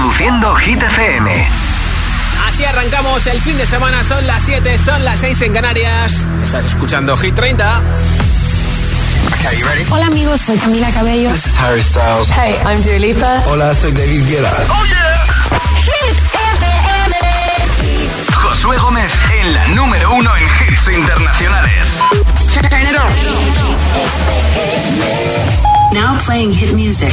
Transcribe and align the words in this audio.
Reproduciendo 0.00 0.54
Hit 0.54 0.82
FM. 0.82 1.48
Así 2.48 2.64
arrancamos 2.64 3.26
el 3.26 3.38
fin 3.38 3.58
de 3.58 3.66
semana. 3.66 4.02
Son 4.02 4.26
las 4.26 4.42
7, 4.42 4.78
son 4.78 5.04
las 5.04 5.20
6 5.20 5.42
en 5.42 5.52
Canarias. 5.52 6.26
Estás 6.42 6.64
escuchando 6.64 7.14
Hit 7.18 7.34
30. 7.34 7.82
Hola 9.90 10.06
amigos, 10.06 10.40
soy 10.40 10.56
Camila 10.56 10.90
Cabello. 10.92 11.30
This 11.30 11.48
is 11.48 11.58
Harry 11.58 11.82
Styles. 11.82 12.30
Hey, 12.30 12.56
I'm 12.64 12.80
Dua 12.80 12.98
Lipa. 12.98 13.42
Hola, 13.46 13.74
soy 13.74 13.92
David 13.92 14.26
Guetta. 14.26 14.56
Oh 14.70 14.84
yeah. 14.86 15.60
Hit 15.84 16.16
FM. 16.56 17.16
Josué 18.32 18.78
Gómez 18.78 19.12
en 19.38 19.52
la 19.52 19.68
número 19.68 20.14
uno 20.14 20.34
en 20.34 20.44
hits 20.44 20.88
internacionales. 20.96 21.88
Now 25.92 26.16
playing 26.24 26.54
hit 26.54 26.72
music. 26.72 27.12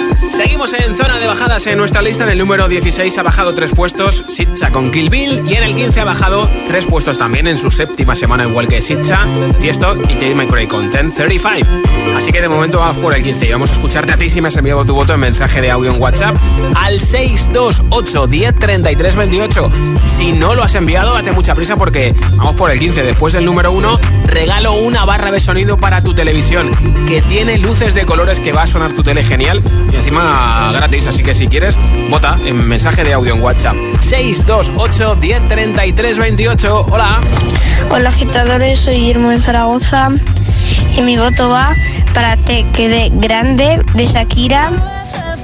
Seguimos 0.29 0.73
en 0.73 0.95
zona 0.95 1.17
de 1.17 1.27
bajadas 1.27 1.65
en 1.67 1.77
nuestra 1.77 2.01
lista. 2.01 2.23
En 2.23 2.29
el 2.29 2.37
número 2.37 2.67
16 2.67 3.17
ha 3.17 3.23
bajado 3.23 3.53
tres 3.53 3.73
puestos 3.73 4.23
Sitcha 4.27 4.71
con 4.71 4.91
Kill 4.91 5.09
Bill. 5.09 5.43
Y 5.47 5.55
en 5.55 5.63
el 5.63 5.75
15 5.75 6.01
ha 6.01 6.05
bajado 6.05 6.49
tres 6.67 6.85
puestos 6.85 7.17
también 7.17 7.47
en 7.47 7.57
su 7.57 7.71
séptima 7.71 8.15
semana, 8.15 8.43
igual 8.43 8.67
que 8.67 8.81
Sitcha, 8.81 9.27
Tiesto 9.59 9.95
y 10.03 10.13
Tate 10.13 10.35
McRae 10.35 10.67
con 10.67 10.89
1035. 10.89 11.67
Así 12.15 12.31
que 12.31 12.41
de 12.41 12.49
momento 12.49 12.79
vamos 12.79 12.97
por 12.97 13.13
el 13.13 13.23
15 13.23 13.47
y 13.47 13.51
vamos 13.51 13.69
a 13.69 13.73
escucharte 13.73 14.13
a 14.13 14.17
ti 14.17 14.29
si 14.29 14.41
me 14.41 14.49
has 14.49 14.57
enviado 14.57 14.85
tu 14.85 14.93
voto 14.93 15.13
en 15.13 15.19
mensaje 15.19 15.61
de 15.61 15.71
audio 15.71 15.91
en 15.91 16.01
WhatsApp 16.01 16.35
al 16.75 16.99
628 16.99 18.27
10 18.27 18.59
33 18.59 19.15
28. 19.15 19.71
Si 20.05 20.33
no 20.33 20.55
lo 20.55 20.63
has 20.63 20.75
enviado, 20.75 21.13
date 21.13 21.31
mucha 21.31 21.55
prisa 21.55 21.77
porque 21.77 22.13
vamos 22.35 22.55
por 22.55 22.69
el 22.71 22.79
15. 22.79 23.03
Después 23.03 23.33
del 23.33 23.45
número 23.45 23.71
1, 23.71 23.99
regalo 24.25 24.73
una 24.73 25.05
barra 25.05 25.31
de 25.31 25.39
sonido 25.39 25.77
para 25.77 26.01
tu 26.01 26.13
televisión 26.13 26.71
que 27.07 27.21
tiene 27.21 27.57
luces 27.57 27.93
de 27.93 28.05
colores 28.05 28.39
que 28.39 28.51
va 28.51 28.63
a 28.63 28.67
sonar 28.67 28.93
tu 28.93 29.03
tele 29.03 29.23
genial 29.23 29.61
gratis, 30.73 31.07
así 31.07 31.23
que 31.23 31.33
si 31.33 31.47
quieres, 31.47 31.77
vota 32.09 32.37
en 32.45 32.67
mensaje 32.67 33.03
de 33.03 33.13
audio 33.13 33.33
en 33.33 33.41
WhatsApp. 33.41 33.75
628 33.99 35.15
10 35.15 36.17
28. 36.17 36.85
Hola. 36.89 37.21
Hola 37.89 38.09
agitadores, 38.09 38.79
soy 38.79 38.95
Guillermo 38.95 39.29
de 39.29 39.39
Zaragoza 39.39 40.09
y 40.97 41.01
mi 41.01 41.17
voto 41.17 41.49
va 41.49 41.75
para 42.13 42.37
Te 42.37 42.65
quede 42.71 43.09
grande 43.13 43.83
de 43.93 44.05
Shakira 44.05 44.71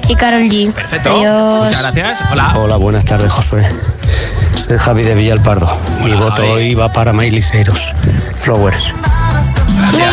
y 0.08 0.16
Carol 0.16 0.44
G. 0.44 0.72
Perfecto. 0.72 1.18
Muchas 1.18 1.82
gracias. 1.82 2.24
Hola. 2.32 2.54
Hola, 2.58 2.78
buenas 2.78 3.06
tardes, 3.06 3.32
Josué. 3.32 3.66
Soy 4.56 4.78
Javi 4.78 5.04
de 5.04 5.16
Villalpardo. 5.16 5.70
mi 6.04 6.14
voto 6.14 6.42
hoy 6.54 6.74
va 6.74 6.92
para 6.92 7.14
Miley 7.14 7.42
Cyrus. 7.42 7.94
Flowers. 8.38 8.94
Me 9.96 10.06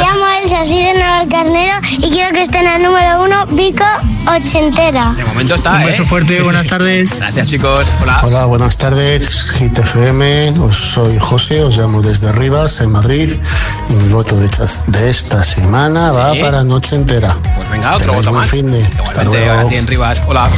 soy 0.66 0.76
de 0.76 1.28
Carnero 1.30 1.78
y 1.98 2.10
quiero 2.10 2.32
que 2.32 2.42
esté 2.42 2.58
en 2.58 2.66
el 2.66 2.82
número 2.82 3.22
uno, 3.22 3.46
Vico 3.46 3.84
ochentera. 4.26 5.12
De 5.16 5.24
momento 5.24 5.54
está, 5.56 5.74
Un 5.76 5.84
beso 5.86 6.02
¿eh? 6.02 6.06
fuerte, 6.06 6.40
buenas 6.42 6.66
tardes. 6.66 7.14
Gracias, 7.16 7.48
chicos. 7.48 7.92
Hola. 8.02 8.20
Hola, 8.22 8.44
buenas 8.46 8.76
tardes. 8.78 9.28
Hit 9.52 9.78
FM. 9.78 10.54
Os 10.60 10.76
soy 10.76 11.18
José, 11.18 11.62
os 11.62 11.76
llamo 11.76 12.00
desde 12.00 12.32
Rivas, 12.32 12.80
en 12.80 12.92
Madrid. 12.92 13.30
Y 13.90 13.92
mi 13.92 14.08
voto 14.08 14.36
de 14.36 14.46
esta, 14.46 14.66
de 14.86 15.10
esta 15.10 15.44
semana 15.44 16.10
va 16.12 16.32
Sí. 16.32 16.40
para 16.40 16.64
noche 16.64 16.96
entera. 16.96 17.34
Pues 17.56 17.70
venga, 17.70 17.94
otro 17.96 18.14
voto 18.14 18.32
más. 18.32 18.48
fin 18.48 18.70
de- 18.70 18.82
Hasta 19.02 19.24
luego. 19.24 19.70
en 19.70 19.86
Rivas. 19.86 20.22
Hola. 20.26 20.48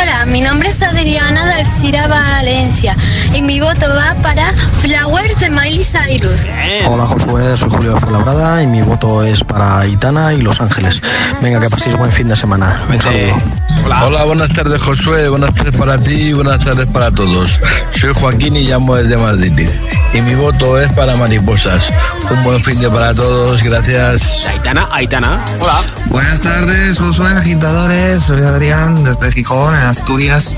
Hola, 0.00 0.24
mi 0.26 0.40
nombre 0.40 0.68
es 0.68 0.80
Adriana 0.82 1.46
de 1.46 1.54
Alcira 1.54 2.06
Valencia 2.06 2.96
y 3.34 3.42
mi 3.42 3.58
voto 3.60 3.86
va 3.88 4.14
para 4.22 4.52
Flowers 4.52 5.40
de 5.40 5.50
Miley 5.50 5.82
Cyrus. 5.84 6.46
Hola, 6.86 7.06
Josué. 7.06 7.56
Soy 7.56 7.70
Julio 7.70 7.94
de 7.94 8.00
Fuenlabrada 8.00 8.62
y 8.62 8.66
mi 8.68 8.82
voto 8.82 9.22
es 9.24 9.42
para 9.48 9.84
Itana 9.86 10.34
y 10.34 10.42
Los 10.42 10.60
Ángeles. 10.60 11.02
Venga, 11.42 11.60
que 11.60 11.68
paséis 11.68 11.96
buen 11.96 12.12
fin 12.12 12.28
de 12.28 12.36
semana. 12.36 12.84
Un 12.88 13.00
saludo. 13.00 13.42
Hola. 13.84 14.04
Hola, 14.04 14.24
buenas 14.24 14.52
tardes, 14.52 14.80
Josué. 14.82 15.28
Buenas 15.28 15.54
tardes 15.54 15.74
para 15.74 15.98
ti 15.98 16.12
y 16.12 16.32
buenas 16.32 16.64
tardes 16.64 16.88
para 16.88 17.10
todos. 17.10 17.58
Soy 17.90 18.12
Joaquín 18.14 18.56
y 18.56 18.68
llamo 18.68 18.94
desde 18.94 19.16
Madrid. 19.16 19.68
Y 20.12 20.20
mi 20.20 20.34
voto 20.34 20.78
es 20.78 20.92
para 20.92 21.16
Mariposas. 21.16 21.90
Un 22.30 22.44
buen 22.44 22.62
fin 22.62 22.78
de 22.80 22.90
para 22.90 23.14
todos. 23.14 23.62
Gracias. 23.62 24.46
Aitana, 24.46 24.88
Aitana. 24.92 25.44
Hola. 25.60 25.82
Buenas 26.06 26.40
tardes, 26.40 26.98
Josué 26.98 27.28
Agitadores. 27.28 28.22
Soy 28.22 28.40
Adrián 28.42 29.02
desde 29.04 29.32
Gijón, 29.32 29.74
en 29.74 29.82
Asturias. 29.82 30.56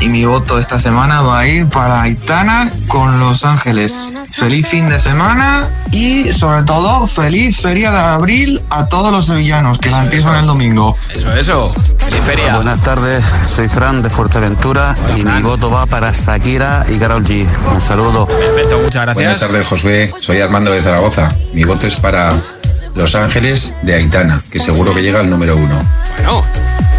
Y 0.00 0.08
mi 0.08 0.24
voto 0.24 0.58
esta 0.58 0.78
semana 0.78 1.20
va 1.20 1.40
a 1.40 1.46
ir 1.46 1.66
para 1.68 2.02
Aitana 2.02 2.70
con 2.88 3.18
Los 3.20 3.44
Ángeles. 3.44 4.12
Feliz 4.32 4.68
fin 4.68 4.88
de 4.88 4.98
semana 4.98 5.68
y, 5.92 6.32
sobre 6.32 6.62
todo, 6.62 7.06
feliz 7.06 7.60
feria 7.60 7.90
de 7.90 7.98
abril 8.12 8.62
a 8.70 8.86
todos 8.86 9.10
los 9.10 9.26
sevillanos 9.26 9.78
que 9.78 9.90
la 9.90 10.02
empiezan 10.02 10.36
el 10.36 10.46
domingo. 10.46 10.96
Eso, 11.14 11.32
eso. 11.32 11.74
Feliz 11.98 12.20
feria. 12.20 12.54
Buenas 12.54 12.80
tardes, 12.80 13.24
soy 13.54 13.68
Fran 13.68 14.02
de 14.02 14.10
Fuerteventura 14.10 14.94
y 15.16 15.24
mi 15.24 15.42
voto 15.42 15.70
va 15.70 15.86
para 15.86 16.12
Shakira 16.12 16.84
y 16.88 16.98
Carol 16.98 17.24
G. 17.24 17.46
Un 17.72 17.80
saludo. 17.80 18.26
Perfecto, 18.26 18.80
muchas 18.82 19.02
gracias. 19.02 19.14
Buenas 19.14 19.40
tardes, 19.40 19.68
Josué. 19.68 20.14
Soy 20.18 20.40
Armando 20.40 20.70
de 20.70 20.82
Zaragoza. 20.82 21.34
Mi 21.52 21.64
voto 21.64 21.86
es 21.86 21.96
para 21.96 22.32
Los 22.94 23.14
Ángeles 23.14 23.72
de 23.82 23.94
Aitana, 23.94 24.40
que 24.50 24.58
seguro 24.58 24.94
que 24.94 25.02
llega 25.02 25.20
al 25.20 25.30
número 25.30 25.56
uno. 25.56 25.82
Bueno. 26.16 26.44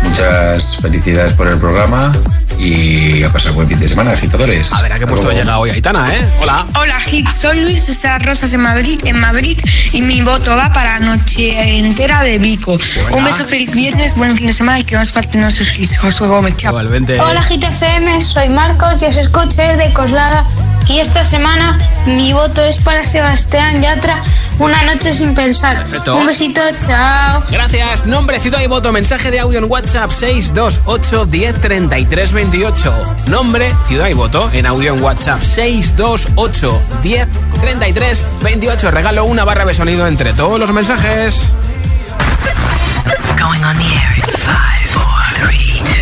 Muchas 0.03 0.77
felicidades 0.81 1.33
por 1.33 1.47
el 1.47 1.57
programa 1.57 2.11
y 2.57 3.23
a 3.23 3.31
pasar 3.31 3.51
buen 3.53 3.67
fin 3.67 3.79
de 3.79 3.87
semana, 3.87 4.11
agitadores. 4.11 4.71
A 4.71 4.81
ver, 4.81 4.93
¿a 4.93 4.99
qué 4.99 5.07
puesto 5.07 5.31
llega 5.31 5.57
hoy 5.57 5.69
Aitana, 5.69 6.09
eh? 6.09 6.29
Hola. 6.41 6.65
Hola 6.79 6.99
Hit, 7.01 7.27
soy 7.29 7.61
Luis 7.61 7.83
César 7.83 8.23
Rosas 8.25 8.53
en 8.53 8.61
Madrid, 8.61 8.99
en 9.05 9.19
Madrid 9.19 9.57
y 9.91 10.01
mi 10.01 10.21
voto 10.21 10.55
va 10.55 10.71
para 10.71 10.99
Noche 10.99 11.77
Entera 11.77 12.21
de 12.23 12.39
Vico. 12.39 12.77
Un 13.11 13.23
beso, 13.25 13.45
feliz 13.45 13.73
viernes, 13.73 14.15
buen 14.15 14.35
fin 14.35 14.47
de 14.47 14.53
semana 14.53 14.79
y 14.79 14.83
que 14.83 14.95
no 14.95 15.01
os 15.01 15.11
falten 15.11 15.41
nuestros 15.41 15.77
hits. 15.77 15.97
Josué 15.97 16.27
Gómez, 16.27 16.55
chao. 16.57 16.71
Igualmente. 16.71 17.19
Hola 17.19 17.41
GTFM, 17.41 18.21
soy 18.21 18.49
Marcos 18.49 19.01
y 19.01 19.05
os 19.05 19.17
escucho 19.17 19.57
desde 19.57 19.93
Coslada. 19.93 20.45
Y 20.87 20.99
esta 20.99 21.23
semana 21.23 21.79
mi 22.05 22.33
voto 22.33 22.61
es 22.63 22.77
para 22.77 23.03
Sebastián 23.03 23.81
Yatra, 23.81 24.21
Una 24.59 24.83
noche 24.83 25.13
sin 25.13 25.33
pensar. 25.33 25.77
Perfecto. 25.77 26.17
Un 26.17 26.27
besito, 26.27 26.61
chao. 26.85 27.43
Gracias. 27.49 28.05
Nombre, 28.05 28.39
ciudad 28.39 28.61
y 28.61 28.67
voto. 28.67 28.91
Mensaje 28.91 29.31
de 29.31 29.39
audio 29.39 29.59
en 29.59 29.71
WhatsApp 29.71 30.11
628 30.11 31.25
10 31.25 31.61
33 31.61 32.33
28. 32.33 33.15
Nombre, 33.27 33.73
ciudad 33.87 34.09
y 34.09 34.13
voto 34.13 34.49
en 34.53 34.65
audio 34.65 34.93
en 34.93 35.01
WhatsApp 35.01 35.41
628 35.41 36.81
10 37.01 37.27
33 37.61 38.23
28. 38.43 38.91
Regalo 38.91 39.25
una 39.25 39.43
barra 39.45 39.65
de 39.65 39.73
sonido 39.73 40.05
entre 40.05 40.33
todos 40.33 40.59
los 40.59 40.71
mensajes. 40.71 41.53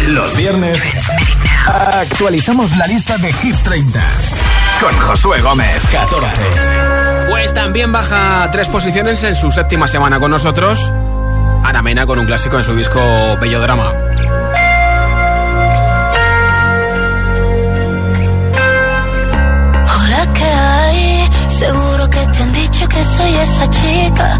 Los 0.08 0.36
viernes 0.36 0.82
actualizamos 1.68 2.76
la 2.78 2.88
lista 2.88 3.18
de 3.18 3.32
Hit 3.32 3.56
30 3.64 4.02
con 4.82 4.98
Josué 5.00 5.42
Gómez. 5.42 5.80
14. 5.92 6.42
Pues 7.30 7.54
también 7.54 7.92
baja 7.92 8.50
tres 8.52 8.68
posiciones 8.68 9.24
en 9.24 9.36
su 9.36 9.52
séptima 9.52 9.88
semana 9.88 10.20
con 10.20 10.32
nosotros. 10.32 10.92
Ana 11.64 11.82
Mena 11.84 12.06
con 12.06 12.18
un 12.18 12.26
clásico 12.26 12.58
en 12.58 12.64
su 12.64 12.76
disco 12.76 13.00
Bello 13.40 13.62
Drama. 13.62 13.94
Hola, 19.86 20.34
¿qué 20.34 20.46
hay? 20.46 21.30
Seguro 21.48 22.10
que 22.10 22.26
te 22.28 22.44
han 22.44 22.52
dicho 22.52 22.90
que 22.90 23.04
soy 23.04 23.36
esa 23.36 23.70
chica 23.70 24.40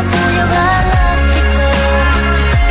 Y 0.00 0.02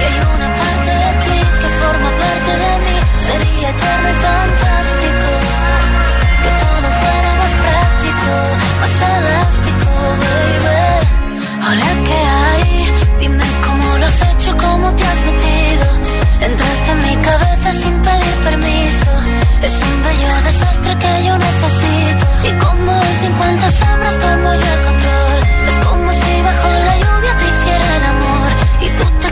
hay 0.01 0.17
una 0.35 0.49
parte 0.61 0.91
de 1.03 1.11
ti 1.23 1.37
que 1.61 1.69
forma 1.79 2.09
parte 2.23 2.51
de 2.63 2.73
mí. 2.85 2.95
Sería 3.27 3.69
eterno 3.69 4.09
y 4.09 4.17
fantástico. 4.25 5.29
Que 6.41 6.51
todo 6.61 6.87
fuera 6.99 7.31
más 7.41 7.53
práctico, 7.61 8.31
más 8.81 8.95
elástico, 9.13 9.89
baby. 10.21 10.81
Hola, 11.67 11.89
¿qué 12.07 12.19
hay? 12.41 12.65
Dime 13.19 13.45
cómo 13.65 13.85
lo 13.99 14.05
has 14.07 14.19
hecho, 14.29 14.57
cómo 14.57 14.87
te 14.95 15.03
has 15.03 15.21
metido. 15.29 15.85
Entraste 16.41 16.91
en 16.91 16.99
mi 17.07 17.15
cabeza 17.27 17.69
sin 17.73 17.95
pedir 18.01 18.35
permiso. 18.43 19.11
Es 19.61 19.73
un 19.73 19.95
bello 20.03 20.31
desastre 20.47 20.91
que 20.97 21.11
yo 21.27 21.33
necesito. 21.37 22.25
Y 22.49 22.51
como 22.63 22.91
el 22.91 23.15
50 23.21 23.71
sombras 23.71 24.15
tomo 24.17 24.49
yo 24.55 24.69
el 24.75 24.81
control. 24.87 25.39
Es 25.69 25.77
como 25.85 26.11
si 26.11 26.41
bajo 26.41 26.69
la 26.87 26.98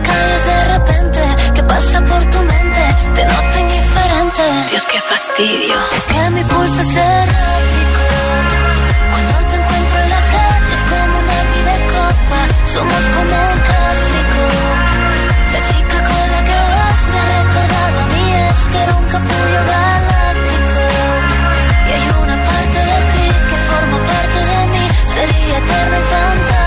calles 0.08 0.44
de 0.52 0.58
repente. 0.76 1.22
¿Qué 1.56 1.64
pasa 1.64 1.98
por 2.02 2.22
tu 2.34 2.40
mente? 2.54 2.84
Te 3.16 3.24
noto 3.26 3.56
indiferente. 3.66 4.44
Dios, 4.72 4.86
qué 4.92 5.00
fastidio. 5.02 5.76
Es 5.98 6.06
que 6.12 6.30
mi 6.36 6.44
pulso 6.44 6.82
es 6.82 6.96
errático. 6.96 8.04
Cuando 9.12 9.34
te 9.50 9.56
encuentro 9.62 9.98
en 10.04 10.10
la 10.16 10.22
calle 10.34 10.74
es 10.78 10.84
como 10.92 11.16
una 11.24 11.40
vida 11.54 11.76
copa. 11.96 12.40
Somos 12.74 13.04
como 13.16 13.36
un 13.54 13.60
clásico. 13.68 14.44
La 15.54 15.60
chica 15.70 15.98
con 16.10 16.26
la 16.34 16.42
que 16.50 16.60
vas 16.74 17.00
me 17.12 17.18
ha 17.24 17.28
recordado 17.40 17.98
a 18.04 18.08
mí. 18.14 18.26
Es 18.50 18.62
que 18.72 18.78
era 18.86 18.94
un 19.02 19.08
capullo 19.16 19.62
galáctico. 19.74 20.82
Y 21.88 21.90
hay 21.96 22.06
una 22.24 22.38
parte 22.48 22.80
de 22.92 23.00
ti 23.14 23.26
que 23.50 23.58
forma 23.70 23.98
parte 24.12 24.40
de 24.52 24.60
mí. 24.74 24.86
Sería 25.14 25.58
eterno 25.62 25.98
y 25.98 26.06
fantástico. 26.14 26.67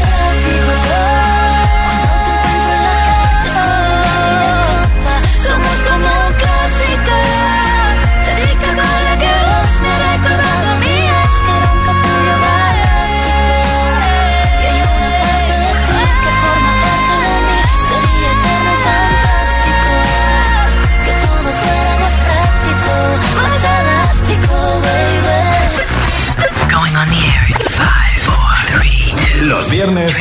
Los 29.61 29.69
viernes 29.69 30.11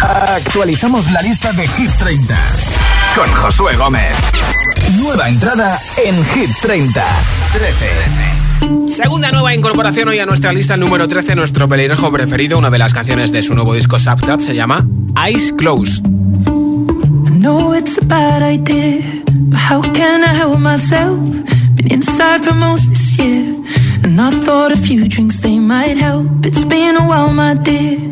actualizamos 0.00 1.10
la 1.10 1.20
lista 1.20 1.52
de 1.52 1.66
Hit 1.66 1.90
30 1.98 2.38
con 3.16 3.28
Josué 3.34 3.74
Gómez. 3.74 4.16
Nueva 5.00 5.28
entrada 5.28 5.80
en 5.96 6.24
Hit 6.26 6.50
30. 6.62 7.04
13. 7.54 8.86
Segunda 8.86 9.32
nueva 9.32 9.52
incorporación 9.52 10.10
hoy 10.10 10.20
a 10.20 10.26
nuestra 10.26 10.52
lista, 10.52 10.74
el 10.74 10.80
número 10.80 11.08
13, 11.08 11.34
nuestro 11.34 11.68
pelirrojo 11.68 12.12
preferido, 12.12 12.56
una 12.56 12.70
de 12.70 12.78
las 12.78 12.94
canciones 12.94 13.32
de 13.32 13.42
su 13.42 13.52
nuevo 13.56 13.74
disco 13.74 13.98
Substrat 13.98 14.40
se 14.40 14.54
llama 14.54 14.86
Eyes 15.26 15.52
Closed. 15.58 16.06
I 16.06 17.30
know 17.40 17.74
it's 17.74 17.98
a 17.98 18.04
bad 18.04 18.42
idea, 18.42 19.02
but 19.26 19.58
how 19.58 19.82
can 19.92 20.22
I 20.22 20.38
help 20.38 20.60
myself? 20.60 21.18
Been 21.74 21.94
inside 21.94 22.44
for 22.44 22.54
most 22.54 22.88
this 22.88 23.18
year, 23.18 23.56
and 24.04 24.20
I 24.20 24.30
thought 24.30 24.70
a 24.70 24.76
few 24.76 25.08
drinks 25.08 25.40
they 25.40 25.58
might 25.58 25.96
help. 25.98 26.46
It's 26.46 26.64
been 26.64 26.96
a 26.96 27.04
while, 27.04 27.32
my 27.32 27.54
dear. 27.54 28.11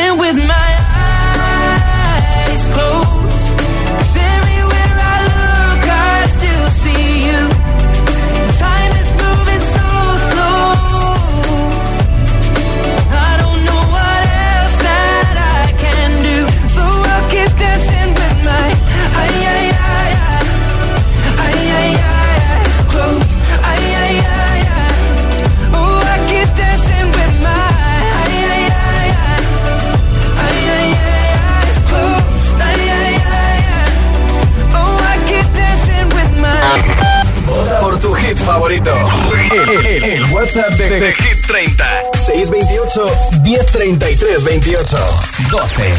Still 0.00 0.16
with 0.16 0.36
my 0.36 0.54
eyes 0.54 0.99
favorito. 38.52 38.90
El, 39.52 39.86
el- 39.86 40.04
el 40.04 40.24
WhatsApp 40.32 40.70
de, 40.70 40.88
de 41.00 41.14
Hit 41.14 41.46
30. 41.46 41.84
628 42.26 43.06
1033 43.42 44.44
28 44.44 44.96
12. 45.50 45.96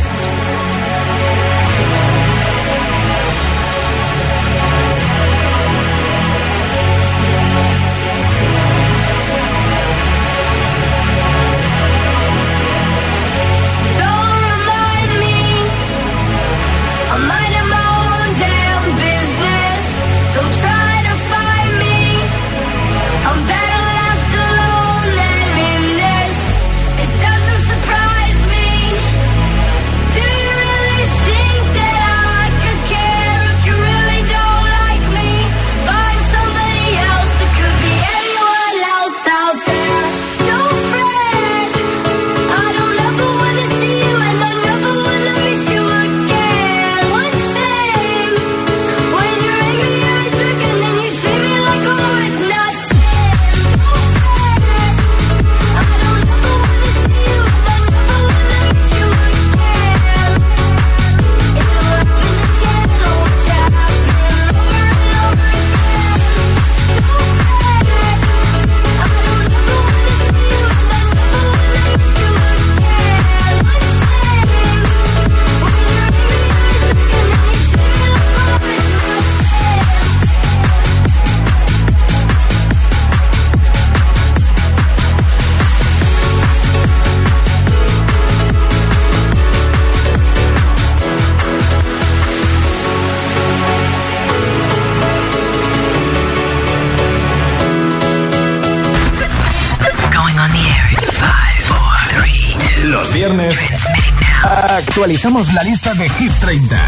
Actualizamos 105.01 105.51
la 105.53 105.63
lista 105.63 105.96
de 105.96 106.08
Hit 106.08 106.31
30 106.41 106.79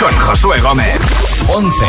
con 0.00 0.12
Josué 0.20 0.60
Gómez. 0.62 0.98
11. 1.48 1.84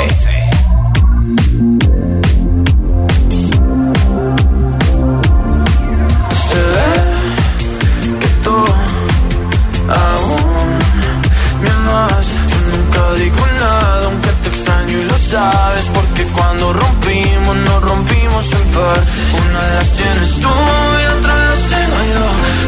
sabes. 15.31 15.85
Porque 15.93 16.24
cuando 16.33 16.74
rompimos 16.74 17.55
nos 17.55 17.81
rompimos 17.81 18.45
en 18.51 18.67
par. 18.71 19.03
Una 19.47 19.63
de 19.63 19.75
las 19.75 19.89
tienes 19.93 20.31
tú 20.41 20.50
y 20.50 21.17
otra 21.17 21.33
las 21.33 21.59
tengo 21.71 22.00
yo. 22.13 22.25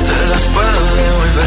Te 0.08 0.30
las 0.32 0.44
puedo 0.56 0.96
devolver 0.96 1.47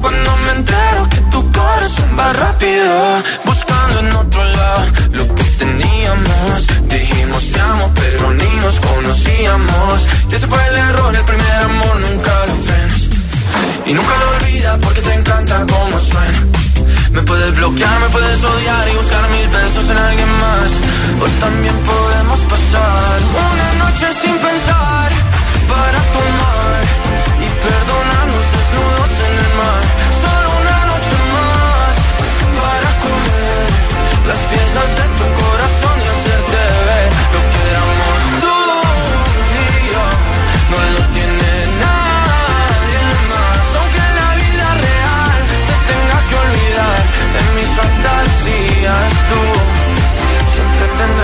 Cuando 0.00 0.36
me 0.44 0.52
entero 0.52 1.08
que 1.08 1.20
tu 1.32 1.40
corazón 1.52 2.08
va 2.18 2.32
rápido, 2.32 3.22
buscando 3.44 4.00
en 4.00 4.16
otro 4.16 4.44
lado 4.44 4.84
lo 5.12 5.34
que 5.34 5.44
teníamos. 5.62 6.66
Dijimos 6.88 7.42
te 7.52 7.60
amo, 7.60 7.90
pero 7.94 8.32
ni 8.32 8.50
nos 8.64 8.80
conocíamos. 8.80 10.06
Y 10.30 10.34
ese 10.34 10.46
fue 10.46 10.60
el 10.68 10.76
error, 10.76 11.14
el 11.14 11.24
primer 11.24 11.56
amor 11.70 12.00
nunca 12.00 12.32
lo 12.46 12.54
frenas. 12.66 13.02
Y 13.86 13.92
nunca 13.92 14.14
lo 14.20 14.26
olvidas 14.36 14.78
porque 14.82 15.00
te 15.00 15.14
encanta 15.14 15.54
como 15.72 15.98
suena. 15.98 16.40
Me 17.12 17.22
puedes 17.22 17.54
bloquear, 17.56 18.00
me 18.00 18.08
puedes 18.08 18.44
odiar 18.44 18.88
y 18.88 18.96
buscar 18.96 19.28
mil 19.30 19.48
besos 19.48 19.90
en 19.90 19.98
alguien 19.98 20.30
más. 20.44 20.70
O 21.22 21.26
también 21.40 21.76
podemos 21.90 22.40
pasar 22.52 23.18
una 23.48 23.84
noche 23.84 24.06
sin 24.22 24.29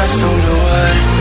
siempre 0.06 0.28
tendrás 0.28 0.46
tu 0.46 0.52
lugar. 0.52 1.15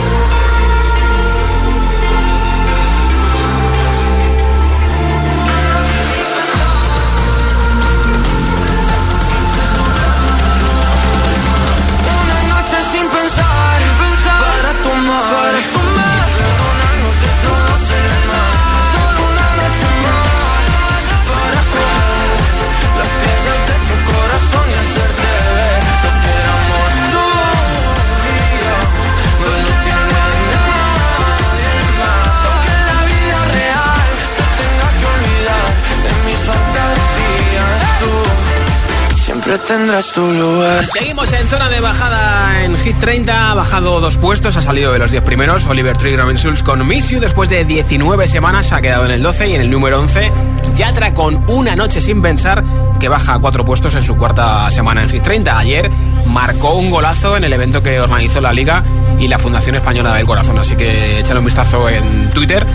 Tendrás 39.58 40.12
tu 40.12 40.32
lugar. 40.32 40.84
Seguimos 40.84 41.32
en 41.32 41.46
zona 41.48 41.68
de 41.68 41.80
bajada 41.80 42.64
en 42.64 42.76
Hit 42.76 42.98
30. 42.98 43.50
Ha 43.50 43.54
bajado 43.54 44.00
dos 44.00 44.18
puestos, 44.18 44.56
ha 44.56 44.62
salido 44.62 44.92
de 44.92 44.98
los 44.98 45.10
10 45.10 45.22
primeros. 45.22 45.66
Oliver 45.66 45.96
Tree 45.96 46.16
Schulz 46.36 46.62
con 46.62 46.86
Miss 46.86 47.10
You. 47.10 47.20
Después 47.20 47.48
de 47.48 47.64
19 47.64 48.26
semanas 48.26 48.72
ha 48.72 48.80
quedado 48.80 49.04
en 49.04 49.12
el 49.12 49.22
12 49.22 49.48
y 49.48 49.54
en 49.54 49.60
el 49.60 49.70
número 49.70 50.00
11. 50.00 50.32
Yatra 50.74 51.14
con 51.14 51.42
Una 51.48 51.76
Noche 51.76 52.00
Sin 52.00 52.22
Pensar, 52.22 52.64
que 53.00 53.08
baja 53.08 53.38
cuatro 53.38 53.64
puestos 53.64 53.94
en 53.94 54.04
su 54.04 54.16
cuarta 54.16 54.70
semana 54.70 55.02
en 55.02 55.10
Hit 55.10 55.22
30. 55.22 55.58
Ayer 55.58 55.90
marcó 56.26 56.74
un 56.74 56.90
golazo 56.90 57.36
en 57.36 57.44
el 57.44 57.52
evento 57.52 57.82
que 57.82 58.00
organizó 58.00 58.40
la 58.40 58.52
Liga 58.52 58.82
y 59.18 59.28
la 59.28 59.38
Fundación 59.38 59.76
Española 59.76 60.14
del 60.14 60.26
Corazón. 60.26 60.58
Así 60.58 60.76
que 60.76 61.20
échale 61.20 61.38
un 61.38 61.46
vistazo 61.46 61.88
en 61.88 62.30
Twitter, 62.30 62.66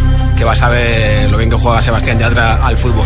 que 0.42 0.46
vas 0.46 0.64
a 0.64 0.70
ver 0.70 1.30
lo 1.30 1.38
bien 1.38 1.52
que 1.52 1.56
juega 1.56 1.84
Sebastián 1.84 2.18
Yatra 2.18 2.66
al 2.66 2.76
fútbol. 2.76 3.06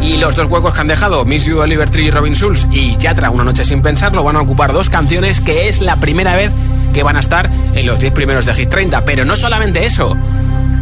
Y 0.00 0.18
los 0.18 0.36
dos 0.36 0.48
huecos 0.48 0.72
que 0.72 0.82
han 0.82 0.86
dejado, 0.86 1.24
Miss 1.24 1.46
You, 1.46 1.58
Oliver 1.58 1.90
Tree 1.90 2.04
y 2.04 2.10
Robin 2.12 2.36
Schulz 2.36 2.68
y 2.70 2.96
Yatra, 2.96 3.30
Una 3.30 3.42
Noche 3.42 3.64
Sin 3.64 3.82
Pensarlo, 3.82 4.22
van 4.22 4.36
a 4.36 4.40
ocupar 4.40 4.72
dos 4.72 4.88
canciones 4.88 5.40
que 5.40 5.68
es 5.68 5.80
la 5.80 5.96
primera 5.96 6.36
vez 6.36 6.52
que 6.92 7.02
van 7.02 7.16
a 7.16 7.18
estar 7.18 7.50
en 7.74 7.86
los 7.86 7.98
10 7.98 8.12
primeros 8.12 8.46
de 8.46 8.54
Hit 8.54 8.68
30. 8.68 9.04
Pero 9.04 9.24
no 9.24 9.34
solamente 9.34 9.84
eso, 9.84 10.16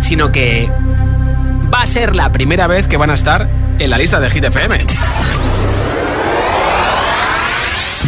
sino 0.02 0.30
que 0.30 0.68
va 1.72 1.80
a 1.80 1.86
ser 1.86 2.14
la 2.16 2.30
primera 2.32 2.66
vez 2.66 2.86
que 2.86 2.98
van 2.98 3.08
a 3.08 3.14
estar 3.14 3.48
en 3.78 3.88
la 3.88 3.96
lista 3.96 4.20
de 4.20 4.28
Hit 4.28 4.44
FM. 4.44 4.76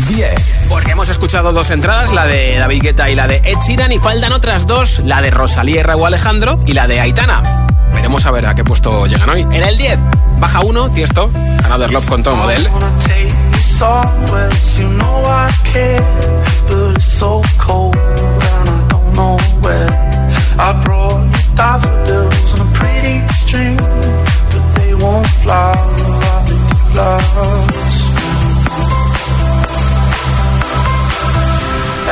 10. 0.08 0.34
Porque 0.68 0.92
hemos 0.92 1.08
escuchado 1.08 1.52
dos 1.52 1.70
entradas, 1.70 2.12
la 2.12 2.26
de 2.26 2.58
David 2.58 2.82
Guetta 2.82 3.10
y 3.10 3.14
la 3.14 3.26
de 3.26 3.36
Ed 3.44 3.58
Sheeran, 3.66 3.92
y 3.92 3.98
faltan 3.98 4.32
otras 4.32 4.66
dos, 4.66 5.00
la 5.00 5.22
de 5.22 5.30
Rosalía 5.30 5.82
Raúl 5.82 6.06
Alejandro 6.06 6.60
y 6.66 6.74
la 6.74 6.86
de 6.86 7.00
Aitana. 7.00 7.66
Veremos 7.92 8.26
a 8.26 8.30
ver 8.30 8.46
a 8.46 8.54
qué 8.54 8.64
puesto 8.64 9.06
llegan 9.06 9.30
hoy. 9.30 9.42
En 9.42 9.62
el 9.62 9.76
10, 9.76 9.98
baja 10.38 10.60
uno, 10.60 10.90
Tiesto, 10.90 11.30
Another 11.64 11.92
Love 11.92 12.06
con 12.06 12.22
Tom 12.22 12.38
Model. 12.38 12.68
somewheres 13.74 14.64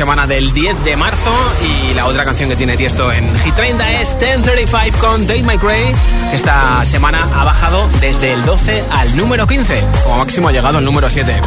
semana 0.00 0.26
del 0.26 0.54
10 0.54 0.82
de 0.82 0.96
marzo. 0.96 1.30
Y 1.62 1.92
la 1.92 2.06
otra 2.06 2.24
canción 2.24 2.48
que 2.48 2.56
tiene 2.56 2.74
Tiesto 2.74 3.12
en 3.12 3.38
Hit 3.40 3.54
30 3.54 4.00
es 4.00 4.16
1035 4.18 4.98
con 4.98 5.26
Dave 5.26 5.42
My 5.42 5.58
que 5.58 5.94
esta 6.36 6.82
semana 6.86 7.28
ha 7.34 7.44
bajado 7.44 7.86
desde 8.00 8.32
el 8.32 8.42
12 8.46 8.82
al 8.90 9.14
número 9.14 9.46
15. 9.46 9.84
Como 10.04 10.16
máximo 10.16 10.48
ha 10.48 10.52
llegado 10.52 10.78
al 10.78 10.86
número 10.86 11.10
7. 11.10 11.42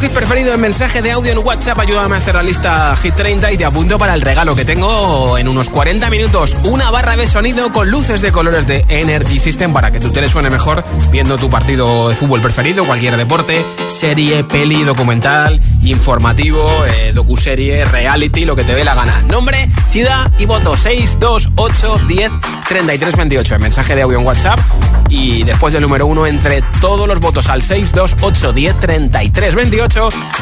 Hit 0.00 0.12
preferido 0.12 0.54
en 0.54 0.60
mensaje 0.60 1.02
de 1.02 1.12
audio 1.12 1.32
en 1.32 1.38
WhatsApp. 1.38 1.78
Ayúdame 1.78 2.14
a 2.14 2.18
hacer 2.18 2.34
la 2.34 2.42
lista 2.42 2.94
Hit 2.96 3.14
30 3.14 3.52
y 3.52 3.56
te 3.56 3.64
apunto 3.64 3.98
para 3.98 4.14
el 4.14 4.20
regalo 4.20 4.54
que 4.54 4.64
tengo 4.64 5.36
en 5.38 5.48
unos 5.48 5.68
40 5.68 6.08
minutos. 6.10 6.56
Una 6.62 6.90
barra 6.90 7.16
de 7.16 7.26
sonido 7.26 7.72
con 7.72 7.90
luces 7.90 8.22
de 8.22 8.32
colores 8.32 8.66
de 8.66 8.84
Energy 8.88 9.38
System 9.38 9.72
para 9.72 9.90
que 9.90 10.00
tu 10.00 10.10
tele 10.10 10.28
suene 10.28 10.50
mejor 10.50 10.84
viendo 11.10 11.36
tu 11.36 11.50
partido 11.50 12.08
de 12.08 12.14
fútbol 12.14 12.40
preferido, 12.40 12.86
cualquier 12.86 13.16
deporte, 13.16 13.66
serie, 13.88 14.44
peli, 14.44 14.84
documental, 14.84 15.60
informativo, 15.82 16.84
eh, 16.86 17.12
docuserie, 17.12 17.84
reality, 17.84 18.44
lo 18.44 18.56
que 18.56 18.64
te 18.64 18.74
dé 18.74 18.84
la 18.84 18.94
gana. 18.94 19.22
Nombre, 19.22 19.68
ciudad 19.90 20.30
y 20.38 20.46
voto 20.46 20.76
628 20.76 21.98
10 22.06 22.30
33 22.68 23.16
28. 23.16 23.54
En 23.56 23.62
mensaje 23.62 23.94
de 23.94 24.02
audio 24.02 24.18
en 24.18 24.26
WhatsApp 24.26 24.60
y 25.08 25.42
después 25.42 25.72
del 25.72 25.82
número 25.82 26.06
1 26.06 26.26
entre 26.26 26.62
todos 26.80 27.06
los 27.06 27.20
votos 27.20 27.48
al 27.48 27.62
628 27.62 28.52
10 28.52 28.80
33 28.80 29.54
28 29.54 29.81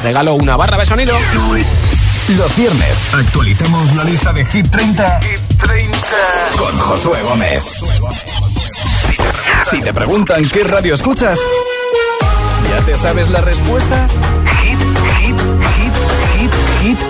regalo 0.02 0.34
una 0.34 0.54
barra 0.54 0.76
de 0.76 0.84
sonido. 0.84 1.16
Los 2.36 2.56
viernes 2.56 2.98
actualicemos 3.14 3.94
la 3.94 4.04
lista 4.04 4.34
de 4.34 4.44
Hit 4.44 4.70
30, 4.70 5.20
Hit 5.22 5.40
30. 5.62 5.98
con 6.58 6.78
Josué 6.78 7.22
Gómez. 7.22 7.64
Si 9.70 9.80
te 9.80 9.94
preguntan 9.94 10.46
qué 10.46 10.62
radio 10.64 10.92
escuchas, 10.92 11.38
¿ya 12.68 12.84
te 12.84 12.96
sabes 12.98 13.30
la 13.30 13.40
respuesta? 13.40 14.08
Hit, 14.62 14.78
hit, 15.20 15.40
hit, 15.40 15.94
hit, 16.36 16.52
hit, 16.82 17.09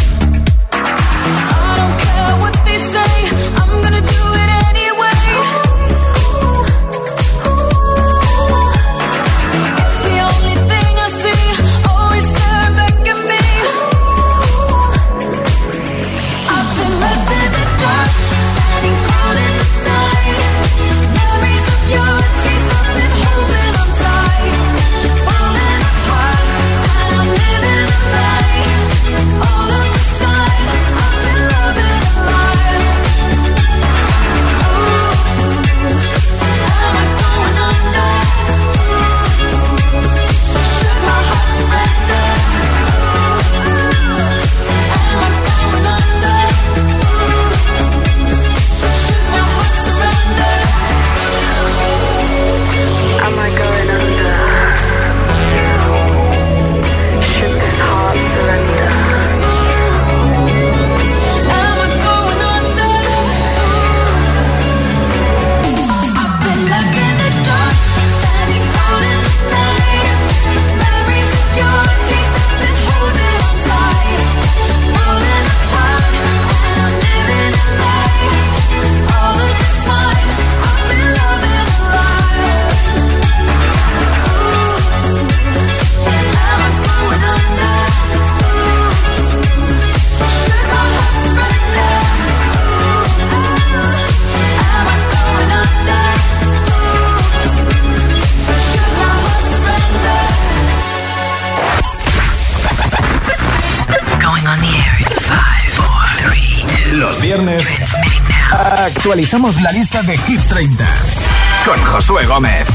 Actualizamos 109.11 109.61
la 109.61 109.73
lista 109.73 110.01
de 110.03 110.17
Hit 110.17 110.39
30 110.47 110.87
con 111.65 111.77
Josué 111.83 112.25
Gómez. 112.25 112.65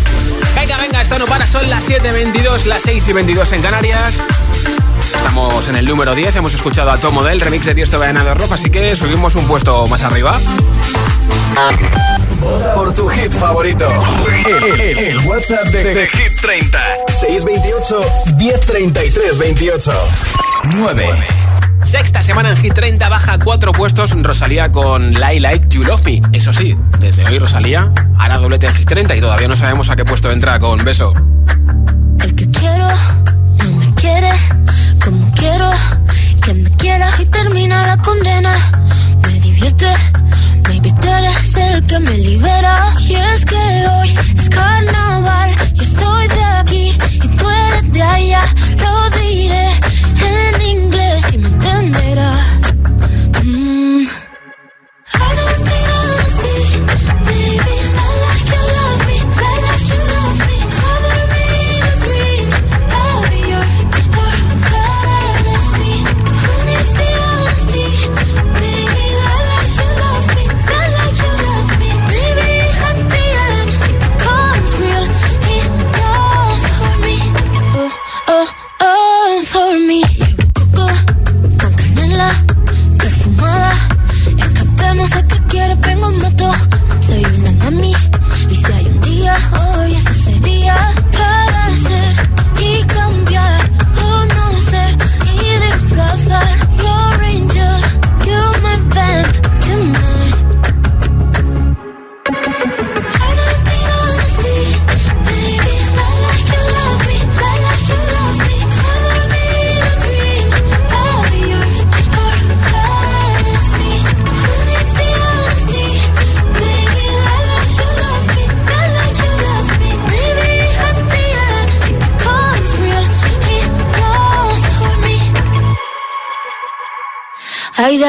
Venga, 0.55 0.77
venga, 0.77 1.01
esto 1.01 1.18
no 1.18 1.25
para, 1.25 1.46
son 1.46 1.66
las 1.70 1.88
7.22, 1.88 2.66
las 2.66 2.83
6 2.83 3.09
y 3.09 3.12
22 3.14 3.53
en 3.53 3.62
Canarias. 3.62 4.27
Estamos 5.16 5.66
en 5.68 5.77
el 5.77 5.87
número 5.87 6.14
10, 6.14 6.37
hemos 6.37 6.53
escuchado 6.53 6.90
a 6.90 6.99
Tom 6.99 7.14
Model, 7.14 7.40
remix 7.40 7.64
de 7.64 7.75
Tiesto 7.75 7.99
de 7.99 8.12
Rock, 8.12 8.53
así 8.53 8.68
que 8.68 8.94
subimos 8.96 9.35
un 9.35 9.46
puesto 9.46 9.87
más 9.87 10.03
arriba. 10.03 10.38
Por 12.75 12.92
tu 12.92 13.09
hit 13.09 13.33
favorito. 13.33 13.88
El, 14.79 15.18
WhatsApp 15.20 15.64
de, 15.68 16.07
Hit 16.07 16.40
30. 16.42 16.79
628 17.18 18.01
1033 18.37 19.38
28 19.38 19.92
9. 20.75 21.46
Sexta 21.87 22.20
semana 22.20 22.51
en 22.51 22.57
Hit 22.57 22.75
30, 22.75 23.09
baja 23.09 23.38
cuatro 23.38 23.70
puestos 23.70 24.11
Rosalía 24.20 24.72
con 24.72 25.12
Lie 25.12 25.38
Like 25.38 25.68
You 25.68 25.85
Love 25.85 26.05
Me. 26.05 26.20
Eso 26.33 26.53
sí, 26.53 26.77
desde 26.99 27.25
hoy 27.25 27.38
Rosalía 27.38 27.92
hará 28.18 28.38
doblete 28.38 28.66
en 28.66 28.75
Hit 28.75 28.88
30 28.88 29.14
y 29.14 29.20
todavía 29.20 29.46
no 29.46 29.55
sabemos 29.55 29.88
a 29.88 29.94
qué 29.94 30.05
puesto 30.05 30.33
entra 30.33 30.59
con 30.59 30.85
Beso. 30.85 31.14
El 32.18 32.35
que 32.35 32.51
quiero 32.51 32.88
no 33.59 33.70
me 33.77 33.94
quiere 33.94 34.31
como 35.03 35.33
quiero 35.35 35.70
que 36.44 36.55
me 36.55 36.70
quiera 36.70 37.09
y 37.20 37.27
termina 37.27 37.87
la 37.87 37.96
condena. 37.99 38.53
Me 39.22 39.38
divierte, 39.38 39.92
maybe 40.68 40.92
tú 41.01 41.07
eres 41.07 41.57
el 41.57 41.87
que 41.87 42.01
me 42.01 42.18
libera. 42.18 42.94
Y 42.99 43.14
es 43.14 43.44
que 43.44 43.87
hoy 43.92 44.18
es 44.37 44.51
carnaval, 44.51 45.51
yo 45.75 45.85
estoy 45.85 46.27
de 46.27 46.44
aquí 46.44 46.99
y 47.22 47.29
tú 47.29 47.49
eres 47.49 47.92
de 47.92 48.03
allá. 48.03 48.42
Lo 48.77 49.11
diré 49.20 49.70
en 50.23 50.63
inglés 50.63 51.25
y 51.33 51.39
me 51.39 51.49
entenderás. 51.49 52.61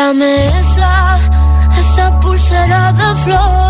Ay, 0.07 0.13
dame 0.13 0.59
esa, 0.59 2.19
pulsera 2.21 2.93
de 2.93 3.15
flores. 3.23 3.66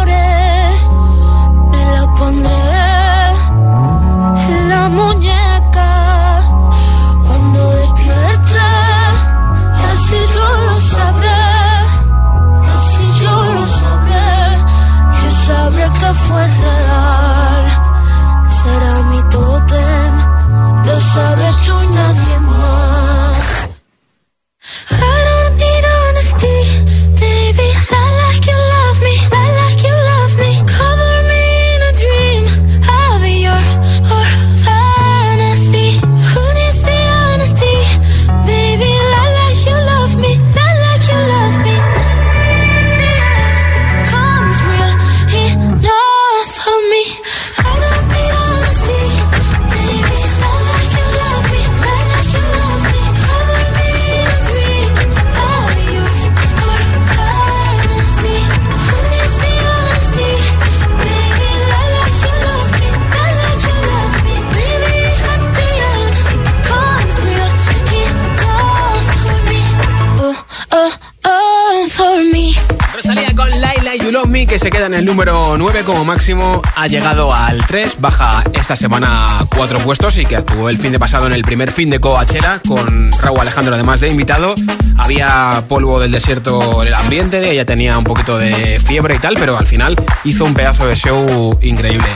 En 74.88 74.94
el 74.94 75.06
número 75.06 75.58
9 75.58 75.84
como 75.84 76.06
máximo, 76.06 76.62
ha 76.76 76.88
llegado 76.88 77.34
al 77.34 77.66
3, 77.66 77.98
baja 78.00 78.42
esta 78.54 78.78
semana 78.78 79.46
4 79.54 79.80
puestos 79.80 80.18
y 80.18 80.26
que 80.26 80.38
actuó 80.38 80.70
el 80.70 80.78
fin 80.78 80.94
de 80.94 81.00
pasado 81.00 81.28
en 81.28 81.34
el 81.34 81.42
primer 81.42 81.72
fin 81.72 81.90
de 81.90 82.00
Coachella 82.00 82.62
con 82.66 83.12
Raúl 83.12 83.42
Alejandro 83.42 83.76
además 83.76 84.00
de 84.00 84.08
invitado. 84.08 84.56
Había 84.98 85.66
polvo 85.68 86.00
del 86.00 86.12
desierto 86.12 86.82
en 86.82 86.88
el 86.88 86.94
ambiente, 86.94 87.52
ella 87.52 87.66
tenía 87.66 87.98
un 87.98 88.06
poquito 88.06 88.38
de 88.38 88.80
fiebre 88.80 89.16
y 89.16 89.20
tal, 89.20 89.36
pero 89.38 89.58
al 89.58 89.66
final 89.66 89.96
hizo 90.24 90.46
un 90.46 90.54
pedazo 90.54 90.88
de 90.88 90.96
show 90.96 91.60
increíble. 91.62 92.08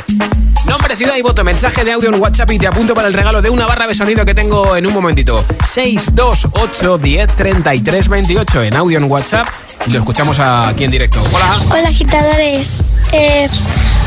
Nombre, 0.66 0.96
ciudad 0.96 1.18
y 1.18 1.22
voto, 1.22 1.44
mensaje 1.44 1.84
de 1.84 1.92
audio 1.92 2.08
en 2.08 2.22
WhatsApp 2.22 2.52
y 2.52 2.60
te 2.60 2.68
apunto 2.68 2.94
para 2.94 3.10
el 3.10 3.14
regalo 3.14 3.42
de 3.42 3.50
una 3.50 3.68
barra 3.68 3.86
de 3.86 3.96
sonido 3.96 4.24
que 4.24 4.34
tengo 4.34 4.78
en 4.78 4.88
un 4.88 4.94
momentito. 4.94 5.44
628 5.66 6.98
10 7.00 7.36
33 7.36 8.08
28 8.08 8.64
en 8.64 8.76
audio 8.78 8.98
en 8.98 9.04
WhatsApp 9.06 9.48
y 9.86 9.92
lo 9.92 10.00
escuchamos 10.00 10.40
aquí 10.40 10.84
en 10.84 10.92
directo. 10.92 11.22
Hola. 11.34 11.60
Hola 11.70 11.90
agitadores, 11.90 12.84
Eh, 13.14 13.48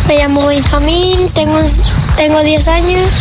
me 0.09 0.17
llamo 0.17 0.47
Benjamín, 0.47 1.29
tengo, 1.35 1.61
tengo 2.17 2.41
10 2.41 2.69
años, 2.69 3.13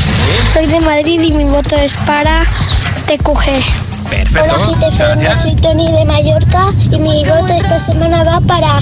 soy 0.54 0.66
de 0.68 0.80
Madrid 0.80 1.20
y 1.22 1.32
mi 1.34 1.44
voto 1.44 1.76
es 1.76 1.94
para 2.06 2.46
TQG. 3.08 4.10
Perfecto. 4.10 4.56
Hola 4.56 4.89
GTFM, 4.89 5.36
soy 5.36 5.56
Tony 5.56 5.92
de 5.92 6.06
Mallorca 6.06 6.68
y 6.92 6.98
mi 7.00 7.26
voto 7.26 7.54
esta 7.54 7.80
semana 7.80 8.24
va 8.24 8.39
para 8.42 8.80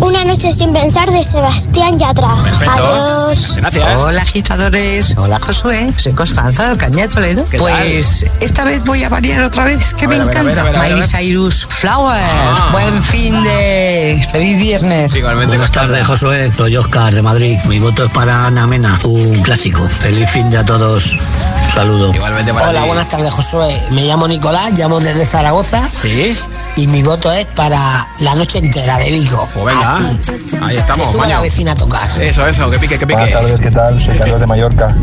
Una 0.00 0.24
noche 0.24 0.52
sin 0.52 0.72
pensar 0.72 1.10
de 1.10 1.22
Sebastián 1.24 1.98
Yatra. 1.98 2.34
Perfecto. 2.42 2.72
Adiós. 2.72 3.56
Gracias. 3.56 4.00
Hola 4.00 4.22
agitadores, 4.22 5.14
hola 5.16 5.40
Josué, 5.44 5.92
soy 5.96 6.12
Constanza 6.12 6.70
de 6.70 6.76
Caña 6.76 7.08
Toledo. 7.08 7.44
¿Qué 7.50 7.58
Pues 7.58 8.24
esta 8.40 8.64
vez 8.64 8.82
voy 8.84 9.02
a 9.04 9.08
variar 9.08 9.42
otra 9.42 9.64
vez, 9.64 9.92
que 9.94 10.04
A 10.06 10.08
me 10.08 10.18
ver, 10.20 10.28
encanta. 10.28 10.64
Miley 10.64 11.02
Cyrus 11.02 11.66
Flowers, 11.68 12.16
Ah. 12.22 12.68
buen 12.72 13.02
fin 13.02 13.42
de 13.42 14.26
feliz 14.32 14.56
viernes. 14.58 15.14
Igualmente, 15.16 15.48
Buenas 15.56 15.72
tardes, 15.72 16.06
Josué. 16.06 16.52
Soy 16.56 16.76
Oscar 16.76 17.12
de 17.12 17.20
Madrid. 17.22 17.58
Mi 17.66 17.78
voto 17.80 18.04
es 18.04 18.10
para 18.12 18.46
Ana 18.46 18.66
Mena, 18.66 18.98
un 19.04 19.42
clásico. 19.42 19.86
Feliz 19.88 20.30
fin 20.30 20.48
de 20.50 20.58
a 20.58 20.64
todos. 20.64 21.12
Un 21.14 21.68
saludo. 21.74 22.14
Igualmente 22.14 22.54
para 22.54 22.68
Hola, 22.68 22.82
ti. 22.82 22.86
buenas 22.86 23.08
tardes, 23.08 23.30
Josué. 23.32 23.82
Me 23.90 24.04
llamo 24.04 24.28
Nicolás, 24.28 24.72
llamo 24.78 25.00
desde 25.00 25.26
Zaragoza. 25.26 25.82
Sí. 25.92 26.38
Y 26.78 26.86
mi 26.86 27.02
voto 27.02 27.32
es 27.32 27.44
para 27.56 28.06
la 28.20 28.36
noche 28.36 28.58
entera 28.58 28.98
de 28.98 29.10
Vigo. 29.10 29.48
Pues 29.52 29.74
venga, 29.74 29.96
Así, 29.96 30.20
ahí 30.62 30.76
estamos, 30.76 31.10
que 31.10 31.26
la 31.26 31.40
vecina 31.40 31.72
a 31.72 31.74
tocar. 31.74 32.08
Eso, 32.20 32.46
eso, 32.46 32.70
que 32.70 32.78
pique, 32.78 32.96
que 32.96 33.04
Buenas 33.04 33.24
pique. 33.26 33.36
tardes, 33.36 33.60
¿qué 33.60 33.70
tal? 33.72 34.00
Soy 34.00 34.16
Carlos 34.16 34.38
de 34.38 34.46
Mallorca. 34.46 34.94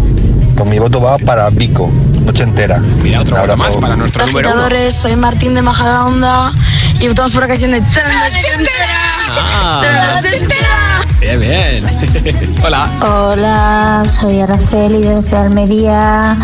Pues 0.55 0.69
mi 0.69 0.79
voto 0.79 1.01
va 1.01 1.17
para 1.17 1.49
Vico, 1.49 1.91
noche 2.23 2.43
entera. 2.43 2.77
Mira, 2.79 3.19
otro 3.19 3.35
voto 3.35 3.57
más 3.57 3.75
para 3.75 3.97
nuestro 3.97 4.25
número 4.25 4.53
uno. 4.53 4.91
Soy 4.91 5.17
Martín 5.17 5.53
de 5.53 5.61
Majadahonda 5.61 6.53
y 7.01 7.09
votamos 7.09 7.31
por 7.31 7.41
la 7.41 7.49
canción 7.49 7.71
de 7.71 7.81
Tanda 7.81 8.31
Ah, 9.27 10.21
bien, 11.25 11.39
bien. 11.39 12.55
Hola. 12.63 12.89
Hola, 13.01 14.03
soy 14.05 14.41
Araceli 14.41 15.01
desde 15.01 15.37
Almería. 15.37 16.37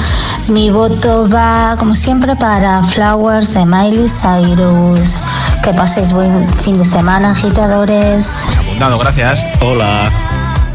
Mi 0.48 0.70
voto 0.72 1.30
va, 1.30 1.76
como 1.78 1.94
siempre, 1.94 2.36
para 2.36 2.84
Flowers 2.84 3.54
de 3.54 3.66
Miley 3.66 4.08
Cyrus. 4.08 5.18
Que 5.64 5.74
paséis 5.74 6.12
buen 6.14 6.50
fin 6.64 6.78
de 6.78 6.86
semana, 6.86 7.32
agitadores. 7.32 8.44
Apuntado, 8.58 8.98
gracias. 8.98 9.46
Hola, 9.62 10.10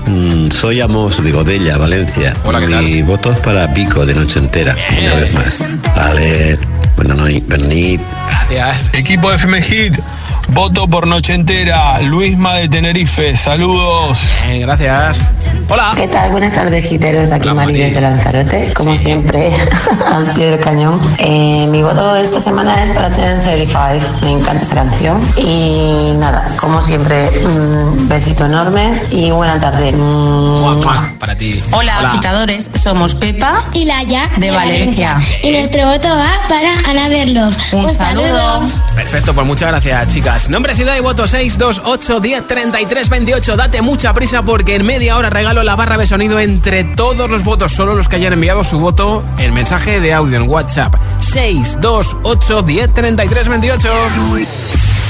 mm, 0.07 0.51
soy 0.51 0.81
Amos 0.81 1.23
de 1.23 1.33
Godella, 1.33 1.77
Valencia. 1.77 2.35
Hola, 2.45 2.61
¿qué 2.61 2.67
Mi 2.67 3.03
voto 3.03 3.33
es 3.33 3.39
para 3.41 3.73
Pico 3.73 4.07
de 4.07 4.15
noche 4.15 4.39
entera, 4.39 4.77
una 5.03 5.15
vez 5.15 5.35
más. 5.35 5.63
Vale, 5.97 6.59
bueno, 6.97 7.15
no, 7.15 7.25
venid. 7.25 8.01
Gracias. 8.29 8.91
Equipo 8.93 9.33
FM 9.33 9.61
Hit, 9.63 9.99
voto 10.49 10.89
por 10.89 11.07
noche 11.07 11.35
entera. 11.35 12.01
Luisma 12.01 12.55
de 12.55 12.69
Tenerife, 12.69 13.37
saludos. 13.37 14.19
Bien, 14.45 14.61
gracias. 14.63 15.21
Hola. 15.69 15.93
¿Qué 15.97 16.09
tal? 16.09 16.31
Buenas 16.31 16.55
tardes, 16.55 16.89
giteros. 16.89 17.33
Aquí 17.33 17.51
Mari 17.51 17.75
desde 17.75 18.01
Lanzarote, 18.01 18.73
como 18.75 18.95
siempre, 18.97 19.53
al 20.13 20.33
pie 20.33 20.51
del 20.51 20.61
cañón. 20.61 21.01
Eh, 21.19 21.67
mi 21.71 21.83
voto 21.83 22.17
esta 22.17 22.41
semana 22.41 22.83
es 22.83 22.91
para 22.91 23.09
1035. 23.09 24.21
Me 24.23 24.33
encanta 24.33 24.63
esa 24.63 24.75
canción. 24.77 25.21
Y 25.37 26.13
nada, 26.19 26.55
como 26.61 26.81
siempre, 26.83 27.29
un 27.45 28.09
besito 28.09 28.47
enorme 28.47 29.03
y 29.11 29.31
buena 29.31 29.59
tarde. 29.59 29.93
Mua, 29.93 30.79
Para 31.19 31.37
ti. 31.37 31.61
Hola, 31.73 31.99
agitadores, 32.01 32.71
somos 32.75 33.15
Pepa 33.15 33.65
y 33.73 33.85
Laia 33.85 34.31
de 34.37 34.51
Valencia. 34.51 35.17
Y 35.43 35.51
nuestro 35.51 35.87
voto 35.87 36.09
va 36.09 36.39
para 36.49 36.79
Ana 36.89 37.09
Berlof. 37.09 37.75
Un 37.75 37.91
saludo. 37.91 38.71
Perfecto, 38.95 39.35
pues 39.35 39.47
muchas 39.47 39.69
gracias, 39.71 40.09
chicas. 40.09 40.36
Nombre, 40.49 40.77
ciudad 40.77 40.97
y 40.97 41.01
voto 41.01 41.27
628 41.27 42.21
10 42.21 42.47
33 42.47 43.09
28. 43.09 43.57
Date 43.57 43.83
mucha 43.83 44.13
prisa 44.13 44.43
porque 44.43 44.77
en 44.77 44.87
media 44.87 45.17
hora 45.17 45.31
regalo 45.31 45.65
la 45.65 45.75
barra 45.75 45.97
de 45.97 46.07
sonido 46.07 46.39
entre 46.39 46.85
todos 46.85 47.29
los 47.29 47.43
votos, 47.43 47.73
solo 47.73 47.95
los 47.95 48.07
que 48.07 48.17
hayan 48.17 48.35
enviado 48.35 48.63
su 48.63 48.79
voto 48.79 49.25
en 49.39 49.55
mensaje 49.55 49.99
de 49.99 50.13
audio 50.13 50.37
en 50.37 50.49
WhatsApp. 50.49 50.95
628 51.21 52.63
10 52.63 52.95
33 52.95 53.49
28. 53.49 53.89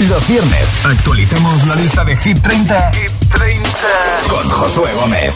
Los 0.09 0.29
viernes 0.29 0.69
actualizamos 0.85 1.67
la 1.67 1.75
lista 1.75 2.05
de 2.05 2.17
Hit 2.17 2.41
30, 2.41 2.93
con 4.29 4.49
Josué 4.49 4.95
Gómez. 4.95 5.35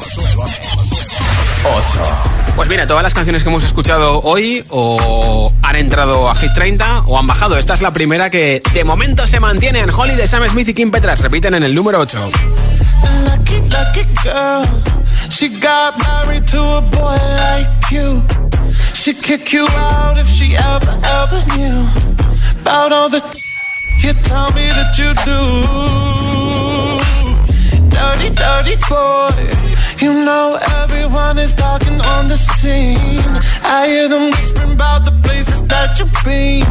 8. 1.64 2.29
Pues 2.61 2.68
mira, 2.68 2.87
todas 2.87 3.03
las 3.03 3.14
canciones 3.14 3.42
que 3.42 3.49
hemos 3.49 3.64
escuchado 3.64 4.20
hoy 4.20 4.62
o 4.68 5.51
han 5.62 5.77
entrado 5.77 6.29
a 6.29 6.35
Hit 6.35 6.53
30 6.53 7.05
o 7.07 7.18
han 7.18 7.27
bajado. 7.27 7.57
Esta 7.57 7.73
es 7.73 7.81
la 7.81 7.90
primera 7.90 8.29
que 8.29 8.62
de 8.75 8.85
momento 8.85 9.27
se 9.27 9.40
mantiene 9.40 9.79
en 9.79 9.88
Holly 9.88 10.14
de 10.14 10.27
Sam 10.27 10.46
Smith 10.46 10.68
y 10.68 10.75
Kim 10.75 10.90
Petras. 10.90 11.23
Repiten 11.23 11.55
en 11.55 11.62
el 11.62 11.75
número 11.75 11.99
8. 12.01 12.18
Lucky, 13.25 13.61
lucky 13.70 14.03
girl. 14.23 14.68
She 15.31 15.49
got 15.49 15.96
married 16.05 16.46
to 16.49 16.61
a 16.61 16.83
boy 16.83 17.16
like 17.38 17.90
you. 17.90 18.23
She'd 18.92 19.23
kick 19.23 19.55
you 19.55 19.66
out 19.79 20.18
if 20.18 20.29
she 20.29 20.55
ever, 20.55 21.01
ever 21.03 21.57
knew 21.57 21.87
about 22.61 22.92
all 22.92 23.09
the 23.09 23.23
you 24.03 24.12
tell 24.23 24.53
me 24.53 24.68
that 24.68 24.99
you 24.99 25.14
do. 25.25 26.19
Dirty, 28.00 28.30
dirty 28.30 28.76
boy. 28.88 29.36
You 29.98 30.24
know 30.24 30.58
everyone 30.80 31.38
is 31.38 31.54
talking 31.54 32.00
on 32.00 32.28
the 32.28 32.36
scene. 32.36 33.28
I 33.62 33.86
hear 33.88 34.08
them 34.08 34.30
whispering 34.30 34.72
about 34.72 35.04
the 35.04 35.12
places 35.22 35.60
that 35.66 35.98
you've 35.98 36.10
been 36.24 36.64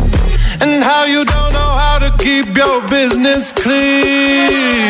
and 0.60 0.84
how 0.84 1.06
you 1.06 1.24
don't 1.26 1.54
know 1.54 1.72
how 1.84 2.00
to 2.00 2.10
keep 2.18 2.48
your 2.58 2.82
business 2.88 3.52
clean. 3.52 4.90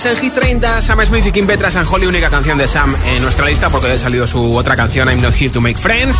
Semanas 0.00 0.18
en 0.18 0.24
Hit 0.24 0.34
30, 0.34 0.82
Sam 0.82 1.06
Smith 1.06 1.26
y 1.26 1.32
Kim 1.32 1.46
Petras 1.46 1.74
and 1.76 1.88
Holly, 1.90 2.06
única 2.06 2.30
canción 2.30 2.58
de 2.58 2.68
Sam 2.68 2.94
en 3.06 3.22
nuestra 3.22 3.46
lista 3.46 3.68
porque 3.68 3.90
ha 3.90 3.98
salido 3.98 4.26
su 4.26 4.54
otra 4.54 4.76
canción, 4.76 5.08
I'm 5.08 5.20
Not 5.20 5.34
Here 5.34 5.50
to 5.50 5.60
Make 5.60 5.78
Friends. 5.78 6.16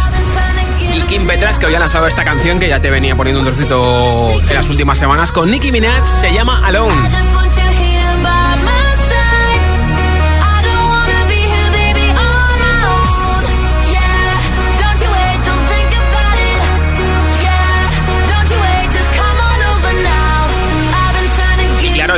Y 0.96 1.00
Kim 1.02 1.26
Petras, 1.26 1.58
que 1.58 1.66
hoy 1.66 1.74
ha 1.74 1.78
lanzado 1.78 2.06
esta 2.06 2.24
canción 2.24 2.58
que 2.58 2.68
ya 2.68 2.80
te 2.80 2.90
venía 2.90 3.14
poniendo 3.14 3.40
un 3.40 3.46
trocito 3.46 4.32
en 4.32 4.54
las 4.54 4.68
últimas 4.70 4.98
semanas 4.98 5.32
con 5.32 5.50
Nicki 5.50 5.70
Minaj, 5.70 6.06
se 6.06 6.32
llama 6.32 6.66
Alone. 6.66 7.47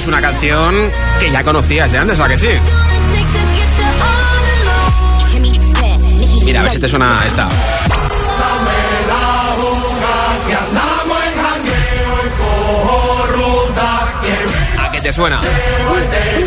Es 0.01 0.07
una 0.07 0.23
canción 0.23 0.75
que 1.19 1.31
ya 1.31 1.45
conocías 1.45 1.93
de 1.93 1.99
antes, 1.99 2.19
¿a 2.21 2.27
que 2.27 2.39
sí? 2.39 2.49
Mira, 6.43 6.61
a 6.61 6.63
ver 6.63 6.73
si 6.73 6.79
te 6.79 6.89
suena 6.89 7.23
esta. 7.27 7.47
¿A 14.79 14.91
qué 14.91 15.03
te 15.03 15.13
suena? 15.13 15.39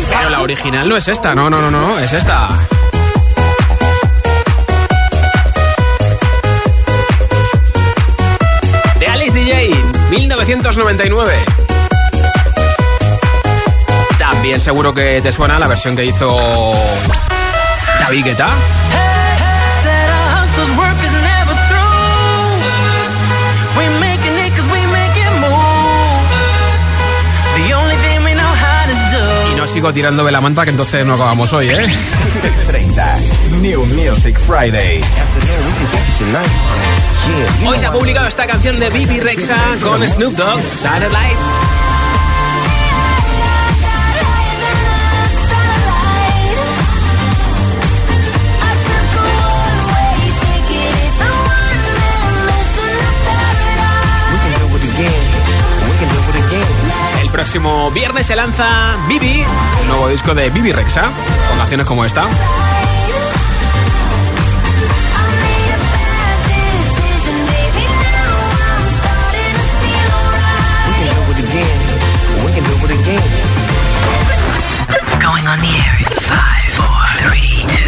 Pero 0.08 0.30
la 0.30 0.42
original 0.42 0.88
no 0.88 0.96
es 0.96 1.06
esta, 1.06 1.36
no, 1.36 1.48
no, 1.48 1.60
no, 1.60 1.70
no, 1.70 1.96
es 2.00 2.12
esta. 2.12 2.48
De 8.98 9.06
Alice 9.06 9.38
DJ, 9.38 9.70
1999. 10.10 11.63
También 14.34 14.60
seguro 14.60 14.92
que 14.92 15.20
te 15.22 15.32
suena 15.32 15.58
la 15.58 15.68
versión 15.68 15.96
que 15.96 16.04
hizo 16.04 16.36
David 18.00 18.24
Guetta. 18.24 18.48
Y 29.52 29.54
no 29.56 29.66
sigo 29.68 29.92
tirándome 29.92 30.32
la 30.32 30.40
manta 30.40 30.64
que 30.64 30.70
entonces 30.70 31.06
no 31.06 31.14
acabamos 31.14 31.52
hoy, 31.52 31.68
¿eh? 31.68 31.94
30 32.66 33.18
New 33.60 33.86
Music 33.86 34.36
Friday. 34.46 35.00
Hoy 37.66 37.78
se 37.78 37.86
ha 37.86 37.92
publicado 37.92 38.26
esta 38.26 38.46
canción 38.46 38.78
de 38.78 38.90
Bibi 38.90 39.20
Rexa 39.20 39.56
con 39.80 40.06
Snoop 40.06 40.34
Dogg, 40.34 40.62
Satellite. 40.62 41.83
Próximo 57.54 57.88
viernes 57.92 58.26
se 58.26 58.34
lanza 58.34 58.96
Bibi, 59.06 59.44
el 59.80 59.86
nuevo 59.86 60.08
disco 60.08 60.34
de 60.34 60.50
Bibi 60.50 60.72
Rexa, 60.72 61.02
con 61.48 61.56
canciones 61.56 61.86
como 61.86 62.04
esta. 62.04 62.26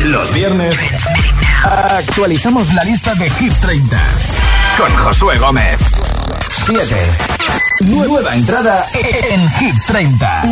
Los 0.05 0.33
viernes 0.33 0.77
actualizamos 1.65 2.73
la 2.73 2.85
lista 2.85 3.17
de 3.17 3.29
Hit 3.31 3.53
30 3.55 3.99
con 4.79 4.97
Josué 4.97 5.39
Gómez. 5.39 5.81
7. 6.67 7.36
Nueva 7.81 8.35
entrada 8.35 8.87
en 8.95 9.51
Hit 9.51 9.75
30. 9.87 10.43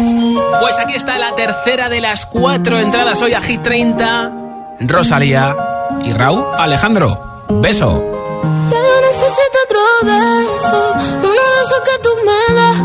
Pues 0.60 0.78
aquí 0.78 0.94
está 0.94 1.18
la 1.18 1.34
tercera 1.34 1.88
de 1.88 2.00
las 2.00 2.26
cuatro 2.26 2.78
entradas 2.78 3.22
hoy 3.22 3.32
a 3.32 3.40
Hit 3.40 3.62
30. 3.62 4.32
Rosalía 4.80 5.56
y 6.04 6.12
Raúl 6.12 6.44
Alejandro. 6.58 7.46
Beso. 7.48 8.04
Yo 8.70 9.00
necesito 9.00 9.58
otro 9.64 9.80
beso, 10.02 10.92
uno 11.18 11.30
de 11.30 11.62
esos 11.64 11.80
que 11.84 11.98
tú 12.02 12.10
me 12.26 12.54
das. 12.54 12.83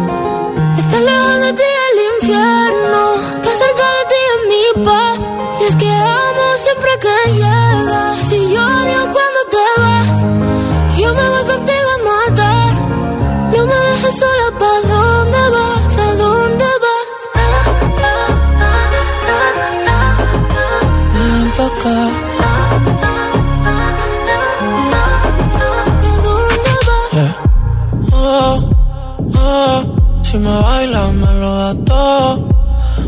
Bailas 30.79 31.13
me 31.13 31.33
lo 31.41 31.51
da 31.55 31.75
todo. 31.83 32.47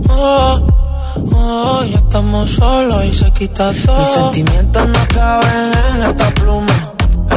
Oh, 0.09 0.67
oh, 1.33 1.83
ya 1.85 1.97
estamos 1.97 2.49
solos 2.49 3.05
y 3.05 3.13
se 3.13 3.31
quita 3.31 3.71
todo. 3.85 3.99
Mis 3.99 4.07
sentimientos 4.07 4.87
no 4.89 5.07
caben 5.15 5.71
en 5.89 6.03
esta 6.09 6.29
pluma. 6.39 6.77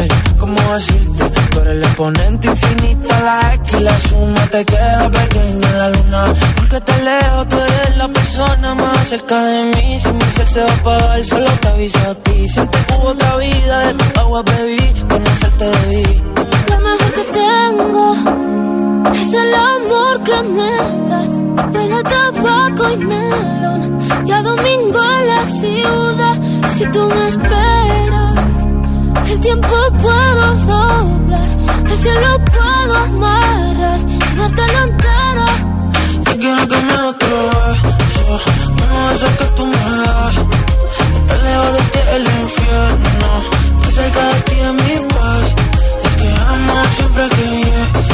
Ey, 0.01 0.09
¿cómo 0.41 0.61
decirte? 0.75 1.25
Tú 1.51 1.61
eres 1.61 1.75
el 1.77 1.83
exponente 1.85 2.49
infinito, 2.49 3.09
la 3.29 3.55
X 3.55 3.81
y 3.81 3.83
la 3.83 3.99
suma 4.01 4.47
te 4.51 4.65
queda 4.65 5.11
pequeña 5.11 5.69
en 5.71 5.79
la 5.79 5.89
luna. 5.91 6.35
Porque 6.57 6.81
te 6.81 6.97
leo, 7.09 7.37
tú 7.51 7.57
eres 7.57 7.97
la 7.97 8.09
persona 8.09 8.75
más 8.75 9.09
cerca 9.09 9.39
de 9.45 9.65
mí. 9.73 10.01
Si 10.01 10.09
mi 10.19 10.25
ser 10.37 10.49
se 10.49 10.65
va 10.65 10.71
a 10.71 10.75
apagar, 10.75 11.25
solo 11.25 11.51
te 11.63 11.69
aviso 11.69 11.99
a 12.11 12.15
ti. 12.15 12.49
Siente 12.49 12.79
que 12.87 12.95
hubo 12.95 13.09
otra 13.11 13.37
vida, 13.37 13.77
de 13.87 13.95
tu 13.95 14.21
agua 14.21 14.43
bebí, 14.43 14.85
conocerte 15.09 15.65
debí. 15.65 16.23
Lo 16.71 16.77
mejor 16.87 17.11
que 17.19 17.25
tengo 17.41 18.64
es 19.13 19.33
el 19.35 19.55
amor 19.55 20.23
que 20.23 20.43
me 20.43 20.73
das. 21.11 21.35
Huele 21.73 21.95
a 21.95 22.03
tabaco 22.03 22.91
y 22.91 22.97
melón. 22.97 23.99
Ya 24.25 24.43
domingo 24.43 25.01
a 25.01 25.21
la 25.23 25.47
ciudad. 25.47 26.37
Si 26.77 26.85
tú 26.87 27.07
me 27.07 27.29
esperas, 27.29 28.67
el 29.31 29.41
tiempo 29.41 29.77
puedo 30.03 30.55
doblar. 30.67 31.49
El 31.91 31.99
cielo 31.99 32.45
puedo 32.57 32.95
amarrar. 32.97 34.01
Y 34.09 34.19
darte 34.39 34.63
la 34.75 34.83
entera. 34.85 35.47
Yo 36.25 36.33
quiero 36.39 36.69
que 36.69 36.77
me 36.77 36.95
otro 37.13 37.37
beso. 37.51 38.41
Uno 38.83 39.09
de 39.09 39.15
esos 39.15 39.31
que 39.39 39.45
tú 39.57 39.67
me 39.67 39.85
das. 40.05 40.37
Estar 41.17 41.41
lejos 41.47 41.73
de 41.75 41.81
ti 41.93 41.99
el 42.17 42.23
infierno. 42.23 43.31
Estar 43.79 43.93
cerca 43.93 44.23
de 44.33 44.41
ti 44.41 44.57
es 44.61 44.73
mi 44.73 45.15
paz. 45.15 45.55
Es 46.05 46.17
que 46.17 46.29
amo 46.49 46.75
siempre 46.97 47.29
que 47.29 47.47
llegas 47.55 48.14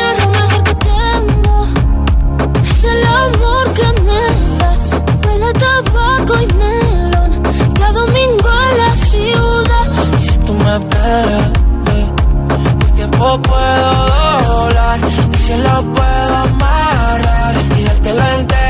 Tabaco 6.31 6.41
y 6.41 6.47
melón. 6.53 7.41
Cada 7.73 7.91
domingo 7.91 8.49
en 8.69 8.77
la 8.77 8.95
ciudad. 8.95 9.87
Y 10.19 10.29
si 10.29 10.37
tú 10.39 10.53
me 10.53 10.75
esperas 10.75 11.51
el 12.85 12.93
tiempo 12.93 13.41
puedo 13.41 14.07
doblar. 14.47 14.99
Y 15.33 15.37
si 15.37 15.53
lo 15.57 15.93
puedo 15.93 16.35
amarrar 16.35 17.55
y 17.77 17.83
dártelo 17.83 18.23
entero 18.39 18.60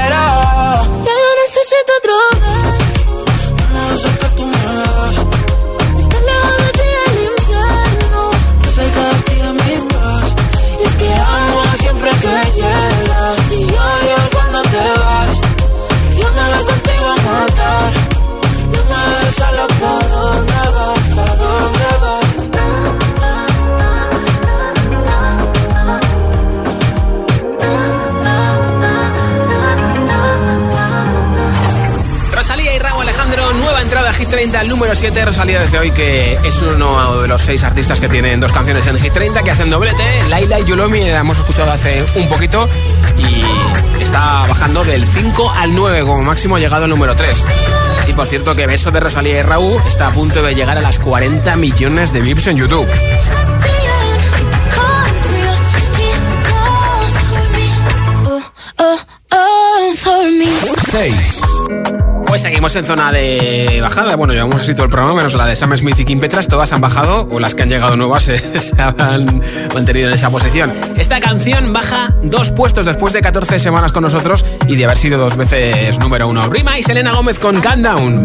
número 35.42 35.42
7. 35.42 35.42
Rosalía 35.42 35.60
desde 35.60 35.80
hoy, 35.80 35.92
que 35.92 36.48
es 36.48 36.62
uno 36.62 37.22
de 37.22 37.28
los 37.28 37.42
seis 37.42 37.64
artistas 37.64 38.00
que 38.00 38.08
tienen 38.08 38.40
dos 38.40 38.52
canciones 38.52 38.86
en 38.86 38.98
Hit 39.00 39.12
30 39.12 39.42
que 39.42 39.50
hacen 39.50 39.72
doblete. 39.72 40.04
Laila 40.30 40.60
y 40.60 40.66
Yulomi, 40.66 41.00
la 41.06 41.20
hemos 41.20 41.40
escuchado 41.40 41.72
hace 41.72 42.06
un 42.16 42.28
poquito 42.28 42.70
y 43.18 44.02
está 44.02 44.46
bajando 44.48 44.84
del 44.84 45.08
5 45.08 45.52
al 45.52 45.74
9 45.74 46.02
como 46.02 46.22
máximo, 46.22 46.58
ha 46.58 46.60
llegado 46.60 46.84
al 46.84 46.92
número 46.92 47.16
3. 47.16 47.44
Y 48.08 48.14
por 48.14 48.28
cierto, 48.28 48.56
que 48.56 48.68
Beso 48.68 48.92
de 48.92 49.00
Rosalía 49.00 49.40
y 49.40 49.42
Raúl 49.42 49.82
está 49.88 50.08
a 50.08 50.12
punto 50.12 50.44
de 50.44 50.54
llegar 50.54 50.78
a 50.78 50.82
las 50.82 51.00
40 51.00 51.56
millones 51.56 52.14
de 52.14 52.22
VIPs 52.22 52.48
en 52.48 52.58
YouTube. 52.58 52.88
Seguimos 62.42 62.76
en 62.76 62.86
zona 62.86 63.12
de 63.12 63.80
bajada. 63.82 64.16
Bueno, 64.16 64.34
llevamos 64.34 64.60
así 64.60 64.74
todo 64.74 64.86
el 64.86 64.90
programa, 64.90 65.14
menos 65.14 65.36
la 65.36 65.46
de 65.46 65.56
Sam 65.56 65.78
Smith 65.78 66.00
y 66.00 66.06
Kim 66.06 66.20
Petras. 66.20 66.48
Todas 66.48 66.74
han 66.74 66.82
bajado, 66.82 67.28
o 67.32 67.40
las 67.40 67.54
que 67.54 67.62
han 67.64 67.70
llegado 67.70 67.96
nuevas 67.96 68.24
se, 68.24 68.38
se 68.62 68.82
han 68.82 69.42
mantenido 69.74 70.08
en 70.08 70.16
esa 70.16 70.30
posición. 70.32 70.74
Esta 70.98 71.20
canción 71.20 71.72
baja 71.72 72.16
dos 72.24 72.52
puestos 72.52 72.88
después 72.88 73.14
de 73.14 73.22
14 73.22 73.60
semanas 73.60 73.92
con 73.92 74.04
nosotros 74.04 74.44
y 74.68 74.76
de 74.76 74.86
haber 74.86 74.98
sido 74.98 75.20
dos 75.20 75.38
veces 75.38 76.00
número 76.00 76.28
uno. 76.28 76.48
Rima 76.48 76.80
y 76.80 76.84
Selena 76.84 77.14
Gómez 77.14 77.38
con 77.38 77.62
Calm 77.62 77.84
Down. 77.84 78.24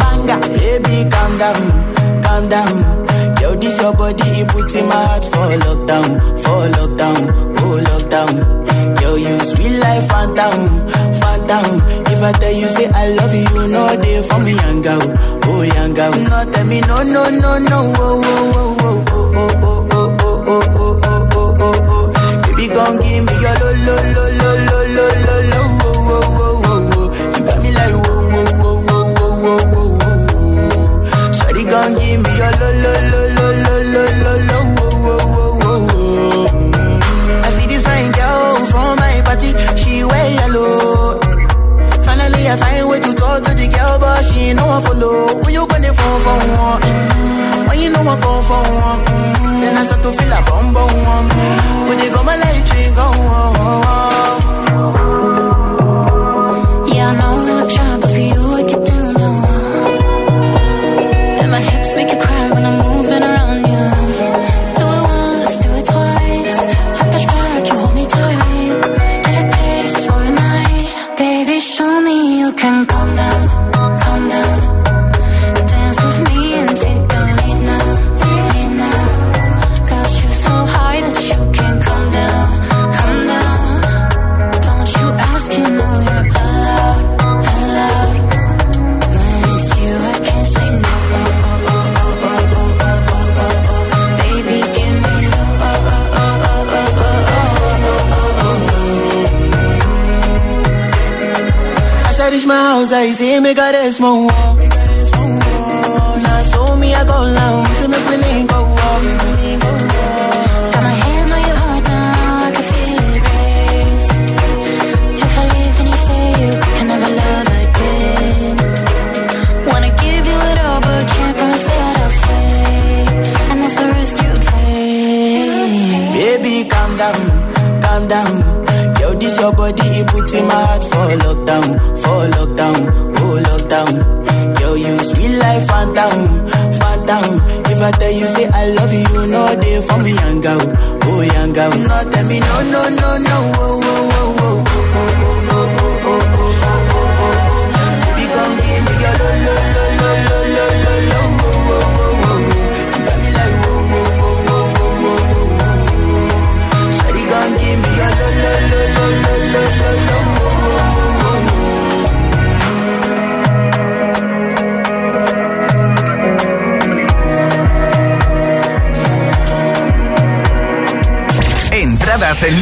If 12.17 12.23
I 12.23 12.33
tell 12.33 12.53
you 12.53 12.69
say 12.69 12.89
I 12.95 13.09
love 13.11 13.35
you, 13.35 13.69
no 13.69 13.95
day 14.01 14.23
for 14.27 14.39
me, 14.41 14.55
girl, 14.83 15.03
oh 15.45 15.63
girl. 15.95 16.13
No 16.17 16.51
tell 16.51 16.65
me 16.67 16.81
no, 16.81 16.97
no, 17.03 17.29
no, 17.29 17.59
no, 17.59 17.93
oh, 17.97 18.23
oh, 18.25 18.77
oh, 18.81 19.05
oh, 19.11 19.37
oh, 19.37 19.53
oh, 19.61 19.87
oh, 19.93 20.17
oh, 20.19 20.41
oh, 20.47 20.65
oh, 20.77 21.01
oh, 21.05 21.29
oh, 21.37 21.57
oh, 21.61 21.77
oh. 21.89 22.43
Baby, 22.43 22.69
gon' 22.73 22.97
give 23.01 23.23
me 23.25 23.35
your 23.45 23.55
lo, 23.61 23.69
lo, 23.85 23.97
lo, 24.17 24.25
lo, 24.41 24.49
lo, 24.67 24.79
lo, 24.97 25.07
lo, 25.27 25.37
lo, 25.53 25.61
oh, 25.85 25.93
oh, 26.09 26.25
oh, 26.41 26.63
oh, 26.65 26.97
oh. 26.97 27.07
You 27.37 27.45
got 27.45 27.59
me 27.63 27.71
like 27.73 27.97
whoa, 28.01 28.33
whoa, 28.33 28.81
whoa, 28.89 29.05
whoa, 29.45 29.61
whoa. 30.01 31.33
Shawty 31.37 31.63
gon' 31.69 31.93
give 32.01 32.21
me 32.25 32.31
your 32.41 32.53
lo, 32.61 32.69
lo, 32.83 32.93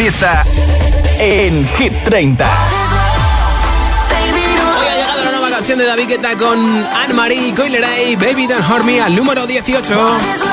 lista 0.04 0.44
en 1.18 1.66
Hit 1.78 2.04
30. 2.04 2.46
Hoy 4.76 4.86
ha 4.86 4.96
llegado 4.96 5.24
la 5.24 5.30
nueva 5.30 5.48
canción 5.48 5.78
de 5.78 5.86
David 5.86 6.08
Guetta 6.08 6.36
con 6.36 6.86
Anne-Marie 6.86 7.54
Coileray, 7.54 8.14
Baby 8.16 8.46
Don't 8.46 8.68
Hurt 8.68 8.84
Me, 8.84 9.00
al 9.00 9.16
número 9.16 9.46
18. 9.46 10.43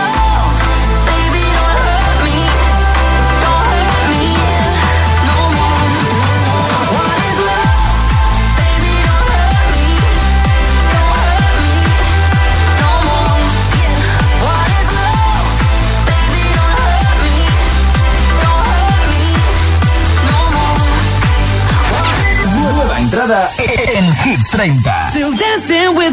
Entrada 23.22 23.50
en 23.60 24.16
Hit 24.18 24.40
30. 24.52 25.12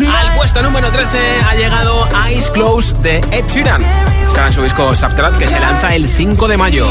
Al 0.07 0.35
puesto 0.37 0.63
número 0.63 0.91
13 0.91 1.19
ha 1.49 1.55
llegado 1.55 2.07
Eyes 2.27 2.51
Close 2.51 2.95
de 2.99 3.19
Ed 3.33 3.47
Sheeran. 3.47 3.83
Estará 4.27 4.49
en 4.49 4.53
su 4.53 4.63
disco 4.63 4.95
Subtrat 4.95 5.37
que 5.39 5.49
se 5.49 5.59
lanza 5.59 5.95
el 5.95 6.07
5 6.07 6.49
de 6.49 6.57
mayo. 6.59 6.87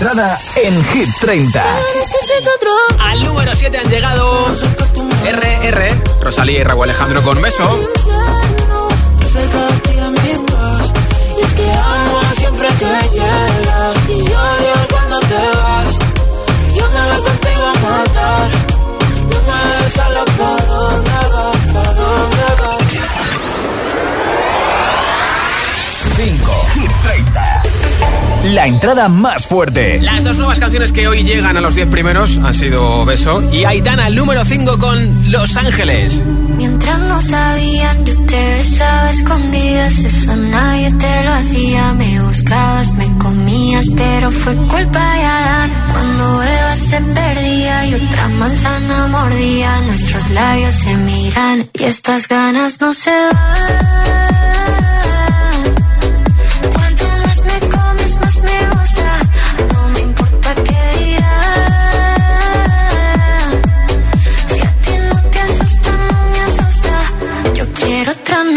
Entrada 0.00 0.38
en 0.54 0.84
Hit 0.84 1.08
30. 1.20 1.60
Al 3.00 3.24
número 3.24 3.56
7 3.56 3.78
han 3.78 3.90
llegado 3.90 4.46
RR, 5.24 6.22
Rosalía 6.22 6.60
y 6.60 6.62
Raúl 6.62 6.84
Alejandro 6.84 7.20
con 7.24 7.42
beso. 7.42 7.88
Entrada 28.68 29.08
más 29.08 29.46
fuerte. 29.46 29.98
Las 30.00 30.24
dos 30.24 30.36
nuevas 30.38 30.60
canciones 30.60 30.92
que 30.92 31.08
hoy 31.08 31.24
llegan 31.24 31.56
a 31.56 31.60
los 31.60 31.74
10 31.74 31.88
primeros 31.88 32.36
han 32.36 32.54
sido 32.54 33.04
Beso 33.04 33.42
y 33.52 33.64
Aitana, 33.64 34.08
el 34.08 34.14
número 34.14 34.44
5 34.44 34.78
con 34.78 35.32
Los 35.32 35.56
Ángeles. 35.56 36.22
Mientras 36.56 36.98
no 37.00 37.20
sabían, 37.20 38.04
yo 38.04 38.14
te 38.26 38.54
besaba 38.54 39.10
escondidas. 39.10 39.98
Eso 39.98 40.36
nadie 40.36 40.92
te 40.92 41.24
lo 41.24 41.32
hacía. 41.32 41.92
Me 41.94 42.20
buscabas, 42.20 42.92
me 42.94 43.06
comías, 43.18 43.86
pero 43.96 44.30
fue 44.30 44.54
culpa 44.56 45.14
de 45.14 45.24
Adán. 45.24 45.70
Cuando 45.90 46.42
Eva 46.42 46.76
se 46.76 47.00
perdía 47.00 47.86
y 47.86 47.94
otra 47.94 48.28
manzana 48.28 49.06
mordía, 49.06 49.80
nuestros 49.80 50.30
labios 50.30 50.74
se 50.74 50.94
miran 50.94 51.70
y 51.72 51.84
estas 51.84 52.28
ganas 52.28 52.80
no 52.80 52.92
se 52.92 53.10
van. 53.10 54.77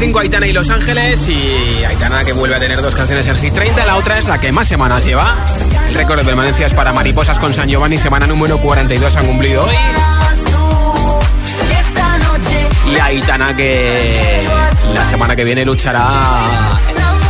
5 0.00 0.18
Aitana 0.18 0.46
y 0.46 0.54
Los 0.54 0.70
Ángeles 0.70 1.28
y 1.28 1.84
Aitana 1.84 2.24
que 2.24 2.32
vuelve 2.32 2.56
a 2.56 2.58
tener 2.58 2.80
dos 2.80 2.94
canciones 2.94 3.26
en 3.26 3.36
Hit 3.36 3.52
30, 3.52 3.84
la 3.84 3.96
otra 3.96 4.16
es 4.16 4.26
la 4.26 4.40
que 4.40 4.50
más 4.50 4.66
semanas 4.66 5.04
lleva. 5.04 5.36
El 5.88 5.94
récord 5.94 6.18
de 6.18 6.24
permanencias 6.24 6.72
para 6.72 6.94
Mariposas 6.94 7.38
con 7.38 7.52
San 7.52 7.68
Giovanni, 7.68 7.98
semana 7.98 8.26
número 8.26 8.56
42 8.56 9.16
han 9.16 9.26
cumplido 9.26 9.62
hoy. 9.62 9.74
Y 12.90 12.98
Aitana 12.98 13.54
que 13.54 14.48
la 14.94 15.04
semana 15.04 15.36
que 15.36 15.44
viene 15.44 15.66
luchará 15.66 16.06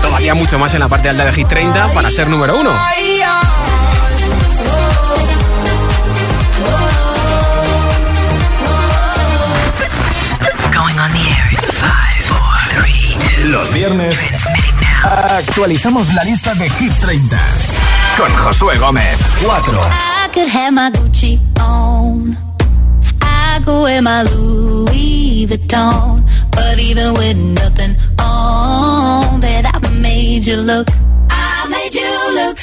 todavía 0.01 0.35
mucho 0.35 0.57
más 0.57 0.73
en 0.75 0.79
la 0.79 0.87
parte 0.87 1.09
alta 1.09 1.25
de 1.25 1.33
Hit 1.33 1.49
30 1.49 1.93
para 1.93 2.09
ser 2.13 2.29
número 2.29 2.57
1. 2.57 2.71
Los 13.45 13.73
viernes 13.73 14.17
actualizamos 15.03 16.13
la 16.15 16.25
lista 16.25 16.55
de 16.55 16.69
Hit 16.69 16.93
30 17.01 17.39
con 18.17 18.31
Josué 18.37 18.77
Gómez. 18.79 19.19
4. 19.43 19.81
I 19.81 20.29
could 20.33 20.49
have 20.49 20.73
my 20.73 20.91
Gucci 20.91 21.41
on. 21.59 22.37
I 23.23 23.61
could 23.65 23.83
wear 23.83 24.03
my 24.03 24.23
Louis 24.25 25.47
Vuitton. 25.47 26.23
But 26.51 26.79
even 26.79 27.15
with 27.15 27.37
nothing 27.37 27.97
on, 28.19 29.41
bet 29.41 29.65
I 29.67 29.89
made 30.01 30.47
you 30.47 30.57
look. 30.57 30.89
I 31.31 31.67
made 31.69 31.95
you 31.95 32.35
look. 32.35 32.59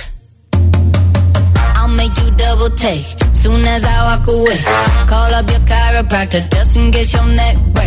I'll 1.75 1.87
make 1.89 2.15
you 2.17 2.29
double 2.37 2.69
take. 2.71 3.05
Soon 3.41 3.65
as 3.65 3.83
I 3.83 4.17
walk 4.17 4.27
away, 4.27 4.57
call 5.07 5.33
up 5.33 5.49
your 5.49 5.59
chiropractor 5.61 6.49
just 6.51 6.77
in 6.77 6.91
case 6.91 7.13
your 7.13 7.25
neck 7.25 7.57
break. 7.73 7.86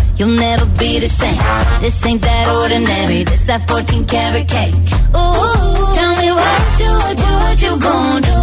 You'll 0.17 0.35
never 0.37 0.65
be 0.77 0.99
the 0.99 1.09
same. 1.09 1.37
This 1.81 2.05
ain't 2.05 2.21
that 2.21 2.47
ordinary. 2.55 3.23
This 3.23 3.41
that 3.47 3.67
14 3.67 4.05
karat 4.05 4.47
cake. 4.47 4.73
Ooh, 5.15 5.93
tell 5.97 6.13
me 6.21 6.29
what 6.31 6.79
you, 6.81 6.91
what 7.03 7.17
you, 7.23 7.33
what 7.43 7.57
you 7.65 7.73
gonna 7.79 8.21
do? 8.21 8.39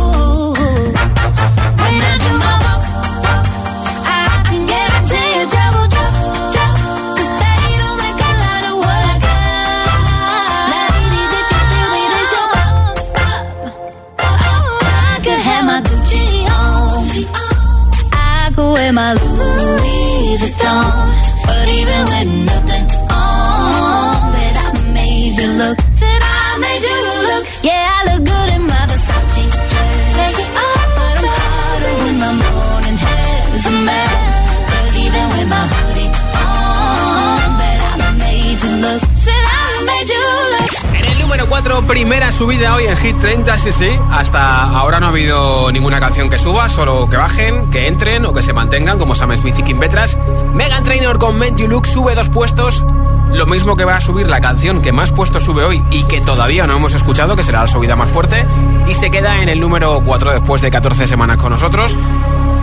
Ooh, 0.00 0.52
when 1.80 1.94
I 2.08 2.14
my 2.42 2.54
I 4.04 4.42
can 4.48 4.62
guarantee 4.72 5.32
they 7.40 7.66
don't 7.82 7.98
make 8.04 8.20
a 8.28 8.32
lot 8.44 8.62
of 8.70 8.74
what 8.84 9.02
I 9.12 9.16
got. 9.26 10.62
Ladies, 10.74 11.32
if 11.38 11.46
you 11.54 11.86
me, 11.94 12.02
this 12.14 12.30
your 12.34 12.48
I 14.88 15.16
could 15.24 15.42
have 15.48 15.64
my 15.70 15.78
Gucci 15.86 16.24
on. 16.56 16.98
I 18.12 18.50
could 18.54 18.70
wear 18.72 18.92
my 18.92 19.12
Louis 19.14 19.77
Vuitton. 20.68 21.17
Número 41.38 41.50
4, 41.50 41.82
primera 41.86 42.32
subida 42.32 42.74
hoy 42.74 42.86
en 42.86 42.96
Hit 42.96 43.16
30, 43.20 43.56
sí, 43.58 43.70
sí. 43.70 43.88
Hasta 44.10 44.64
ahora 44.64 44.98
no 44.98 45.06
ha 45.06 45.08
habido 45.10 45.70
ninguna 45.70 46.00
canción 46.00 46.28
que 46.28 46.36
suba, 46.36 46.68
solo 46.68 47.08
que 47.08 47.16
bajen, 47.16 47.70
que 47.70 47.86
entren 47.86 48.26
o 48.26 48.32
que 48.32 48.42
se 48.42 48.52
mantengan, 48.52 48.98
como 48.98 49.14
Sam 49.14 49.36
Smith 49.36 49.56
y 49.56 49.62
Kim 49.62 49.78
Petras. 49.78 50.18
Megan 50.52 50.82
Trainor 50.82 51.20
con 51.20 51.38
Made 51.38 51.54
sube 51.84 52.16
dos 52.16 52.28
puestos. 52.28 52.82
Lo 53.32 53.46
mismo 53.46 53.76
que 53.76 53.84
va 53.84 53.96
a 53.96 54.00
subir 54.00 54.26
la 54.26 54.40
canción 54.40 54.82
que 54.82 54.90
más 54.90 55.12
puestos 55.12 55.44
sube 55.44 55.64
hoy 55.64 55.80
y 55.92 56.02
que 56.04 56.20
todavía 56.20 56.66
no 56.66 56.74
hemos 56.74 56.94
escuchado, 56.94 57.36
que 57.36 57.44
será 57.44 57.60
la 57.60 57.68
subida 57.68 57.94
más 57.94 58.10
fuerte. 58.10 58.44
Y 58.88 58.94
se 58.94 59.12
queda 59.12 59.40
en 59.40 59.48
el 59.48 59.60
número 59.60 60.00
4 60.04 60.32
después 60.32 60.60
de 60.60 60.72
14 60.72 61.06
semanas 61.06 61.36
con 61.36 61.52
nosotros. 61.52 61.96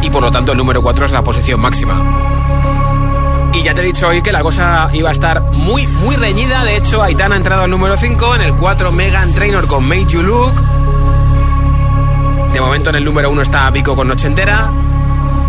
Y 0.02 0.10
por 0.10 0.22
lo 0.22 0.32
tanto 0.32 0.52
el 0.52 0.58
número 0.58 0.82
4 0.82 1.06
es 1.06 1.12
la 1.14 1.24
posición 1.24 1.62
máxima. 1.62 2.35
Ya 3.66 3.74
te 3.74 3.82
he 3.82 3.86
dicho 3.86 4.08
hoy 4.08 4.22
que 4.22 4.32
la 4.32 4.44
cosa 4.44 4.90
iba 4.94 5.10
a 5.10 5.12
estar 5.12 5.42
muy, 5.42 5.88
muy 5.88 6.16
reñida. 6.18 6.64
De 6.66 6.78
hecho, 6.78 7.02
Aitana 7.02 7.34
ha 7.34 7.38
entrado 7.40 7.64
al 7.64 7.72
número 7.72 7.98
5. 7.98 8.36
En 8.36 8.42
el 8.42 8.54
4, 8.54 8.92
Megan 8.92 9.34
Trainor 9.34 9.66
con 9.66 9.84
Made 9.88 10.06
You 10.06 10.22
Look. 10.22 10.54
De 12.54 12.62
momento 12.62 12.92
en 12.92 12.98
el 12.98 13.04
número 13.04 13.32
1 13.32 13.42
está 13.42 13.72
Vico 13.72 13.96
con 13.96 14.08
Noche 14.08 14.28
Entera. 14.28 14.72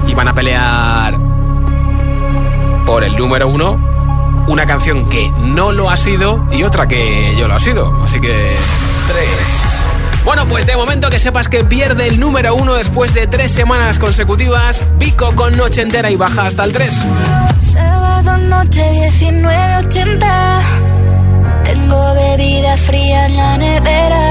Y 0.09 0.15
van 0.15 0.29
a 0.29 0.33
pelear 0.33 1.19
por 2.87 3.05
el 3.05 3.15
número 3.17 3.49
1. 3.49 4.45
Una 4.47 4.65
canción 4.65 5.07
que 5.11 5.31
no 5.41 5.73
lo 5.73 5.91
ha 5.91 5.99
sido 5.99 6.49
y 6.51 6.63
otra 6.63 6.89
que 6.89 7.37
yo 7.39 7.47
lo 7.47 7.55
ha 7.55 7.61
sido. 7.61 8.03
Así 8.03 8.19
que... 8.19 8.57
3. 9.09 9.29
Bueno, 10.25 10.49
pues 10.49 10.65
de 10.65 10.75
momento 10.75 11.11
que 11.11 11.19
sepas 11.19 11.51
que 11.51 11.65
pierde 11.65 12.09
el 12.09 12.19
número 12.19 12.55
1 12.55 12.75
después 12.77 13.13
de 13.13 13.27
tres 13.27 13.53
semanas 13.53 13.99
consecutivas. 13.99 14.85
Vico 14.99 15.35
con 15.35 15.55
Noche 15.55 15.83
Entera 15.83 16.11
y 16.11 16.17
baja 16.17 16.47
hasta 16.47 16.65
el 16.65 16.73
3. 16.73 17.05
Sábado 18.27 18.49
noche 18.49 18.83
1980 19.21 20.61
Tengo 21.63 22.15
bebida 22.15 22.77
fría 22.77 23.27
en 23.27 23.37
la 23.37 23.57
nevera. 23.57 24.27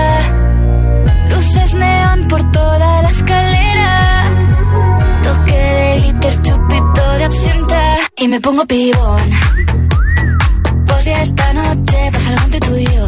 Luces 1.29 1.73
neón 1.75 2.25
por 2.27 2.51
toda 2.51 3.01
la 3.03 3.07
escalera. 3.07 3.91
Toque 5.23 5.55
de 5.79 5.99
glitter, 6.01 6.41
chupito 6.41 7.03
de 7.19 7.23
absenta. 7.23 7.97
Y 8.17 8.27
me 8.27 8.41
pongo 8.41 8.65
pibón. 8.65 9.29
Pues 10.87 11.05
ya 11.05 11.21
esta 11.21 11.53
noche 11.53 11.97
pasa 12.11 12.29
algo 12.31 12.43
entre 12.43 12.59
tú 12.59 12.75
y 12.75 12.85
yo. 12.85 13.07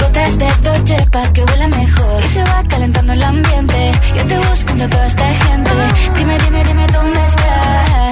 Gotas 0.00 0.38
de 0.38 0.48
Dolce 0.62 1.06
pa' 1.12 1.32
que 1.34 1.44
huela 1.44 1.68
mejor. 1.68 2.24
Y 2.24 2.28
se 2.28 2.42
va 2.44 2.64
calentando 2.66 3.12
el 3.12 3.22
ambiente. 3.22 3.92
Yo 4.16 4.26
te 4.26 4.38
busco 4.38 4.72
entre 4.72 4.88
toda 4.88 5.06
esta 5.06 5.34
gente. 5.34 5.70
Dime, 6.16 6.38
dime, 6.38 6.64
dime 6.64 6.86
dónde 6.86 7.24
está 7.26 8.11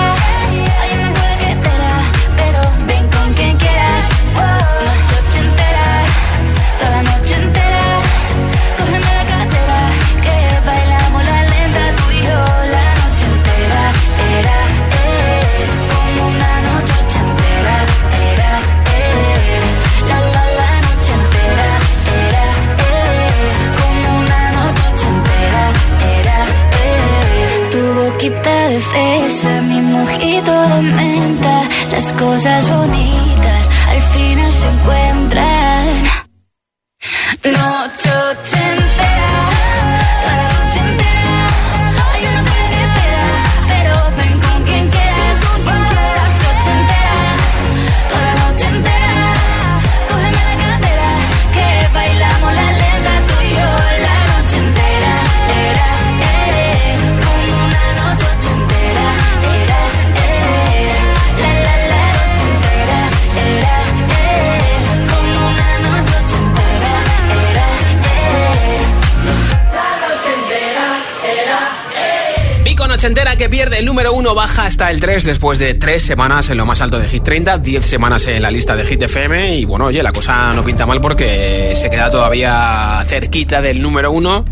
1 74.31 74.35
baja 74.35 74.65
hasta 74.65 74.89
el 74.91 75.01
3 75.01 75.25
después 75.25 75.59
de 75.59 75.73
3 75.73 76.01
semanas 76.01 76.49
en 76.49 76.57
lo 76.57 76.65
más 76.65 76.79
alto 76.79 76.97
de 76.97 77.07
Hit 77.09 77.21
30, 77.21 77.57
10 77.57 77.85
semanas 77.85 78.25
en 78.27 78.41
la 78.41 78.49
lista 78.49 78.77
de 78.77 78.85
Hit 78.85 79.01
FM. 79.01 79.57
Y 79.57 79.65
bueno, 79.65 79.85
oye, 79.85 80.01
la 80.01 80.13
cosa 80.13 80.53
no 80.53 80.63
pinta 80.63 80.85
mal 80.85 81.01
porque 81.01 81.73
se 81.75 81.89
queda 81.89 82.09
todavía 82.09 83.03
cerquita 83.07 83.61
del 83.61 83.81
número 83.81 84.09
1 84.11 84.45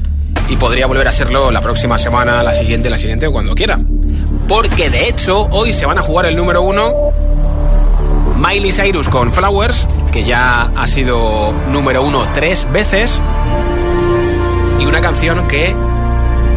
y 0.50 0.58
podría 0.58 0.86
volver 0.86 1.08
a 1.08 1.14
serlo 1.14 1.50
la 1.50 1.62
próxima 1.62 1.98
semana, 1.98 2.44
la 2.44 2.54
siguiente, 2.54 2.90
la 2.90 2.98
siguiente 2.98 3.28
o 3.28 3.32
cuando 3.32 3.56
quiera. 3.56 3.80
Porque 4.50 4.90
de 4.90 5.08
hecho, 5.08 5.48
hoy 5.52 5.72
se 5.72 5.86
van 5.86 5.98
a 5.98 6.02
jugar 6.02 6.26
el 6.26 6.36
número 6.36 6.62
1 6.62 6.94
Miley 8.36 8.74
Cyrus 8.74 9.08
con 9.08 9.32
Flowers, 9.32 9.88
que 10.12 10.26
ya 10.26 10.74
ha 10.76 10.88
sido 10.88 11.54
número 11.70 12.04
1 12.04 12.32
tres 12.34 12.68
veces. 12.74 13.22
Y 14.78 14.86
una 14.86 15.00
canción 15.00 15.48
que, 15.48 15.74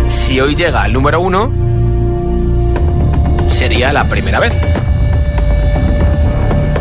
si 0.08 0.40
hoy 0.40 0.56
llega 0.56 0.82
al 0.82 0.92
número 0.92 1.20
1, 1.20 1.71
sería 3.52 3.92
la 3.92 4.08
primera 4.08 4.40
vez. 4.40 4.52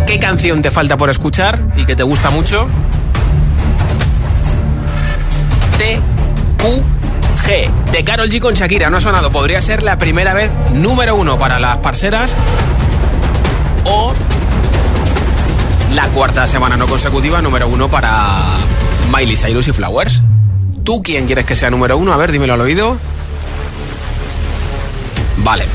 ¿Qué 0.08 0.20
canción 0.20 0.62
te 0.62 0.72
falta 0.72 0.98
por 0.98 1.10
escuchar 1.10 1.62
y 1.78 1.86
que 1.86 1.96
te 1.96 2.04
gusta 2.04 2.32
mucho? 2.32 2.68
TQG 5.78 7.92
de 7.92 8.04
Carol 8.04 8.30
G 8.30 8.40
con 8.40 8.54
Shakira. 8.54 8.90
No 8.90 8.98
ha 8.98 9.02
sonado. 9.02 9.32
Podría 9.32 9.62
ser 9.62 9.84
la 9.84 9.98
primera 9.98 10.34
vez 10.34 10.52
número 10.74 11.16
uno 11.16 11.38
para 11.38 11.60
las 11.60 11.78
parceras 11.78 12.36
o 13.86 14.14
la 15.94 16.08
cuarta 16.10 16.48
semana 16.48 16.78
no 16.78 16.88
consecutiva 16.88 17.42
número 17.42 17.68
uno 17.68 17.90
para 17.90 18.38
Miley 19.16 19.36
Cyrus 19.36 19.68
y 19.68 19.74
Flowers. 19.74 20.24
¿Tú 20.84 21.04
quién 21.04 21.26
quieres 21.26 21.46
que 21.46 21.56
sea 21.56 21.70
número 21.70 21.98
uno? 21.98 22.14
A 22.14 22.18
ver, 22.18 22.32
dímelo 22.32 22.54
al 22.54 22.62
oído. 22.62 22.98
Vale. 25.38 25.66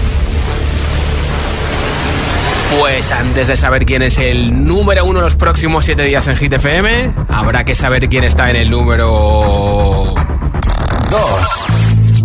Pues 2.70 3.12
antes 3.12 3.48
de 3.48 3.56
saber 3.56 3.86
quién 3.86 4.02
es 4.02 4.18
el 4.18 4.66
número 4.66 5.04
uno 5.04 5.20
los 5.20 5.36
próximos 5.36 5.84
siete 5.84 6.02
días 6.04 6.26
en 6.26 6.36
Hit 6.36 6.52
FM, 6.52 7.14
habrá 7.28 7.64
que 7.64 7.74
saber 7.74 8.08
quién 8.08 8.24
está 8.24 8.50
en 8.50 8.56
el 8.56 8.70
número 8.70 10.14
dos. 11.10 11.48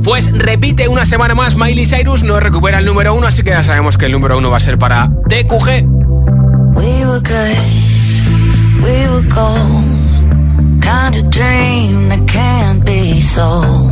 Pues 0.04 0.32
repite 0.38 0.88
una 0.88 1.06
semana 1.06 1.36
más 1.36 1.56
Miley 1.56 1.86
Cyrus, 1.86 2.24
no 2.24 2.40
recupera 2.40 2.80
el 2.80 2.86
número 2.86 3.14
uno, 3.14 3.28
así 3.28 3.44
que 3.44 3.52
ya 3.52 3.64
sabemos 3.64 3.98
que 3.98 4.08
el 4.08 4.12
número 4.14 4.38
uno 4.38 4.50
va 4.50 4.58
a 4.58 4.60
ser 4.60 4.78
para 4.80 5.10
TQG. 5.30 5.86
We 6.74 7.06
were 7.06 7.22
good, 7.22 7.58
we 8.84 9.08
were 9.10 9.28
gold. 9.30 10.02
Kind 10.82 11.16
of 11.16 11.30
dream 11.30 12.10
that 12.10 12.26
can't 12.28 12.84
be 12.84 13.22
sold. 13.22 13.92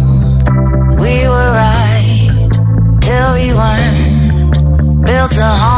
We 1.00 1.28
were 1.28 1.52
right 1.54 2.50
till 3.02 3.34
we 3.36 3.54
weren't. 3.54 5.06
Built 5.06 5.38
a 5.38 5.47
home 5.47 5.68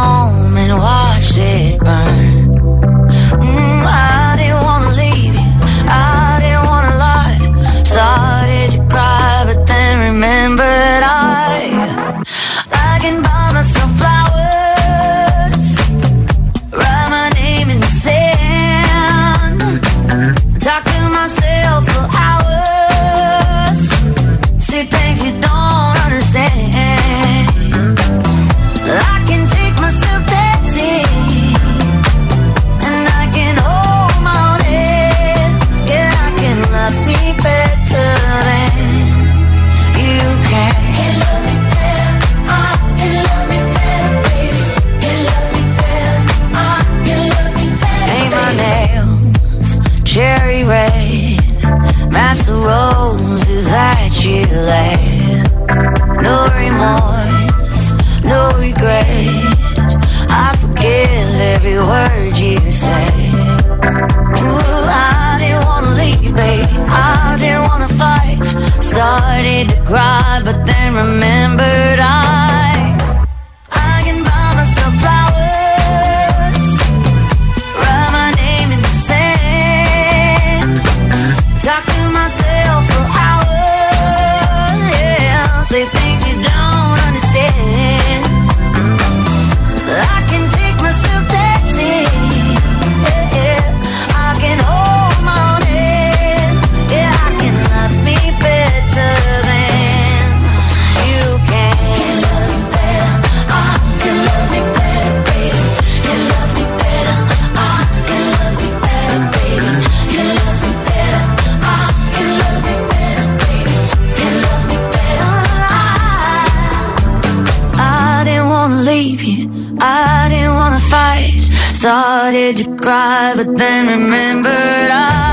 Started 122.51 122.77
to 122.77 122.83
cry, 122.83 123.33
but 123.37 123.55
then 123.55 123.87
remembered 123.87 124.51
I. 124.91 125.30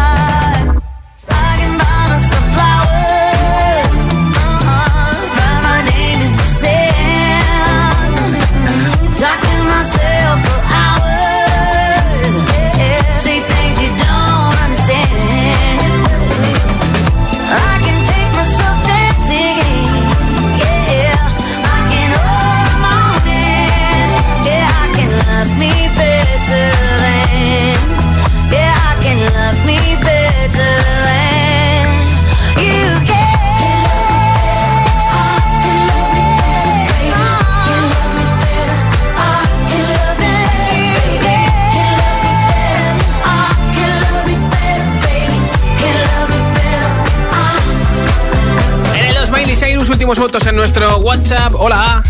2 49.89 49.97
Miley 49.97 49.97
Cyrus, 49.97 49.97
últimos 49.97 50.19
votos 50.19 50.47
en 50.47 50.57
nuestro 50.57 50.99
WhatsApp. 50.99 51.55
Hola. 51.55 52.03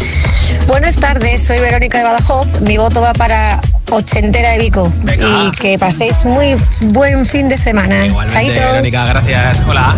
Buenas 0.66 0.96
tardes, 0.96 1.42
soy 1.42 1.60
Verónica 1.60 1.98
de 1.98 2.04
Badajoz. 2.04 2.60
Mi 2.62 2.76
voto 2.76 3.00
va 3.00 3.12
para 3.12 3.60
Ochentera 3.90 4.50
de 4.50 4.58
Vico. 4.58 4.92
Y 5.04 5.50
que 5.52 5.78
paséis 5.78 6.24
muy 6.24 6.56
buen 6.92 7.24
fin 7.24 7.48
de 7.48 7.56
semana. 7.56 8.06
Igualmente, 8.06 8.54
Chaito. 8.54 8.72
Verónica, 8.72 9.04
gracias. 9.04 9.62
Hola. 9.68 9.96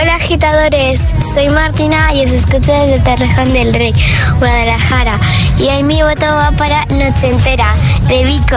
Hola 0.00 0.14
agitadores, 0.14 1.16
soy 1.34 1.48
Martina 1.48 2.14
y 2.14 2.24
os 2.24 2.30
escucho 2.30 2.72
desde 2.72 3.00
Torrejón 3.00 3.52
del 3.52 3.74
Rey, 3.74 3.92
Guadalajara. 4.38 5.18
Y 5.58 5.68
ahí 5.68 5.82
mi 5.82 6.02
voto 6.02 6.26
va 6.26 6.52
para 6.52 6.84
Noche 6.86 7.30
Entera, 7.30 7.74
de 8.06 8.24
Vico. 8.24 8.56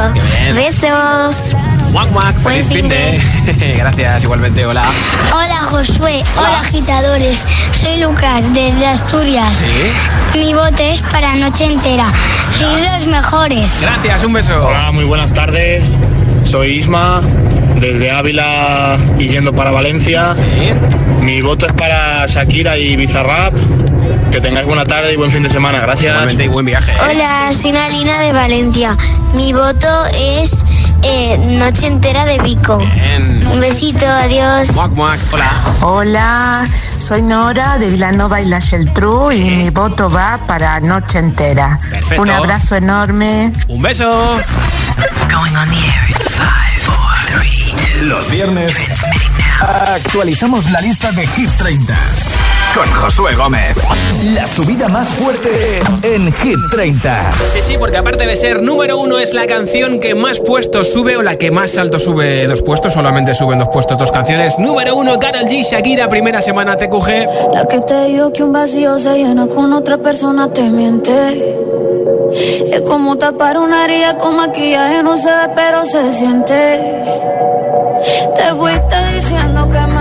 Besos. 0.53 1.55
Guac, 1.91 2.09
guac, 2.13 2.35
feliz 2.39 2.67
fin 2.67 2.87
de. 2.87 3.21
Gracias, 3.77 4.23
igualmente, 4.23 4.65
hola. 4.65 4.83
Hola 5.33 5.61
Josué, 5.69 6.23
hola. 6.37 6.61
agitadores, 6.61 7.45
soy 7.73 7.99
Lucas 8.01 8.45
desde 8.53 8.87
Asturias. 8.87 9.57
Sí. 9.57 10.39
Mi 10.39 10.53
voto 10.53 10.81
es 10.81 11.01
para 11.01 11.35
Noche 11.35 11.65
Entera. 11.65 12.11
Sois 12.57 12.81
los 12.81 13.07
mejores. 13.07 13.79
Gracias, 13.81 14.23
un 14.23 14.33
beso. 14.33 14.65
Hola, 14.65 14.91
muy 14.93 15.03
buenas 15.03 15.33
tardes. 15.33 15.97
Soy 16.43 16.77
Isma, 16.77 17.21
desde 17.79 18.09
Ávila 18.09 18.97
y 19.19 19.27
yendo 19.27 19.53
para 19.53 19.71
Valencia. 19.71 20.33
Mi 21.21 21.41
voto 21.41 21.65
es 21.65 21.73
para 21.73 22.25
Shakira 22.25 22.77
y 22.77 22.95
Bizarrap. 22.95 23.53
Que 24.31 24.39
tengáis 24.39 24.65
buena 24.65 24.85
tarde 24.85 25.11
y 25.11 25.17
buen 25.17 25.29
fin 25.29 25.43
de 25.43 25.49
semana. 25.49 25.79
Gracias. 25.81 26.13
Igualmente 26.13 26.45
y 26.45 26.47
buen 26.47 26.65
viaje. 26.65 26.93
Hola, 27.09 27.51
soy 27.51 27.73
Nalina 27.73 28.17
de 28.19 28.31
Valencia. 28.31 28.95
Mi 29.33 29.51
voto 29.51 30.05
es 30.13 30.63
eh, 31.03 31.37
Noche 31.37 31.87
Entera 31.87 32.23
de 32.23 32.39
Vico. 32.39 32.77
Un 33.51 33.59
besito, 33.59 34.05
adiós. 34.05 34.71
Muac, 34.73 34.91
muac, 34.91 35.19
hola. 35.33 35.51
Hola, 35.81 36.67
soy 36.97 37.23
Nora 37.23 37.77
de 37.77 37.89
Vilanova 37.89 38.39
y 38.39 38.45
la 38.45 38.61
Geltrú 38.61 39.33
y 39.33 39.49
mi 39.49 39.69
voto 39.69 40.09
va 40.09 40.39
para 40.47 40.79
Noche 40.79 41.19
Entera. 41.19 41.77
Perfecto. 41.89 42.21
Un 42.21 42.29
abrazo 42.29 42.77
enorme. 42.77 43.51
Un 43.67 43.81
beso. 43.81 44.37
Los 48.01 48.31
viernes 48.31 48.73
actualizamos 49.59 50.71
la 50.71 50.79
lista 50.79 51.11
de 51.11 51.27
Hit 51.27 51.49
30 51.57 51.93
con 52.75 52.89
Josué 52.91 53.35
Gómez. 53.35 53.75
La 54.33 54.47
subida 54.47 54.87
más 54.87 55.09
fuerte 55.09 55.79
en 56.03 56.31
Hit 56.31 56.59
30. 56.71 57.31
Sí, 57.51 57.61
sí, 57.61 57.75
porque 57.77 57.97
aparte 57.97 58.25
de 58.25 58.35
ser 58.35 58.61
número 58.61 58.97
uno, 58.97 59.19
es 59.19 59.33
la 59.33 59.45
canción 59.45 59.99
que 59.99 60.15
más 60.15 60.39
puestos 60.39 60.91
sube 60.91 61.17
o 61.17 61.23
la 61.23 61.37
que 61.37 61.51
más 61.51 61.77
alto 61.77 61.99
sube 61.99 62.47
dos 62.47 62.61
puestos. 62.61 62.93
Solamente 62.93 63.33
suben 63.33 63.59
dos 63.59 63.69
puestos 63.69 63.97
dos 63.97 64.11
canciones. 64.11 64.59
Número 64.59 64.95
uno, 64.95 65.17
Karol 65.19 65.43
G, 65.43 65.63
Shakira, 65.63 66.07
primera 66.09 66.41
semana 66.41 66.77
TQG. 66.77 67.53
La 67.53 67.65
que 67.67 67.79
te 67.81 68.05
dijo 68.05 68.31
que 68.31 68.43
un 68.43 68.53
vacío 68.53 68.99
se 68.99 69.15
llena 69.15 69.47
con 69.47 69.73
otra 69.73 69.97
persona 69.97 70.51
te 70.51 70.63
miente. 70.63 71.57
Es 72.71 72.81
como 72.81 73.17
tapar 73.17 73.57
una 73.57 73.85
herida 73.85 74.17
con 74.17 74.37
maquillaje, 74.37 75.03
no 75.03 75.17
se 75.17 75.27
ve, 75.27 75.49
pero 75.55 75.83
se 75.83 76.11
siente. 76.13 76.79
Te 78.35 78.55
fuiste 78.55 78.95
diciendo 79.13 79.69
que 79.69 79.79
me 79.79 80.00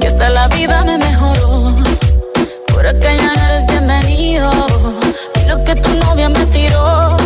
Que 0.00 0.06
hasta 0.08 0.28
la 0.30 0.48
vida 0.48 0.84
me 0.84 0.98
mejoró. 0.98 1.74
Por 2.72 2.86
acá 2.86 3.08
ya 3.14 3.32
no 3.34 3.42
eres 3.48 3.66
bienvenido. 3.66 4.50
Y 5.40 5.48
lo 5.48 5.64
que 5.64 5.74
tu 5.76 5.90
novia 6.04 6.28
me 6.28 6.44
tiró. 6.46 7.16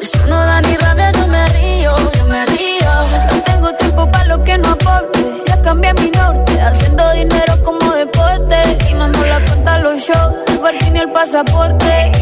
Eso 0.00 0.26
no 0.26 0.36
da 0.36 0.60
ni 0.62 0.76
rabia, 0.76 1.12
yo 1.12 1.26
me 1.26 1.48
río, 1.48 1.94
yo 2.18 2.24
me 2.26 2.46
río. 2.46 2.92
No 3.30 3.42
tengo 3.42 3.72
tiempo 3.74 4.10
para 4.10 4.24
lo 4.26 4.44
que 4.44 4.58
no 4.58 4.68
aporte. 4.70 5.42
Ya 5.46 5.60
cambié 5.62 5.92
mi 5.94 6.10
norte, 6.10 6.60
haciendo 6.60 7.10
dinero 7.12 7.62
como 7.62 7.92
deporte. 7.92 8.56
Y 8.90 8.94
no 8.94 9.08
nos 9.08 9.26
la 9.26 9.44
cuenta 9.44 9.78
los 9.78 9.98
shows, 10.00 10.34
el 10.48 10.58
parking 10.58 10.94
y 10.94 10.98
el 10.98 11.10
pasaporte. 11.12 12.12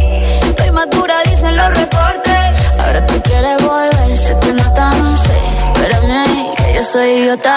Estoy 0.49 0.71
madura, 0.71 1.15
dicen 1.25 1.57
los 1.57 1.69
reportes. 1.75 2.35
Ahora 2.79 3.07
tú 3.07 3.15
quieres 3.23 3.57
volver, 3.63 4.19
se 4.19 4.35
te 4.37 4.53
nota, 4.53 4.91
no 4.91 5.17
sé. 5.17 5.39
Espérame, 5.75 6.55
que 6.57 6.66
yo 6.77 6.83
soy 6.83 7.09
idiota. 7.09 7.57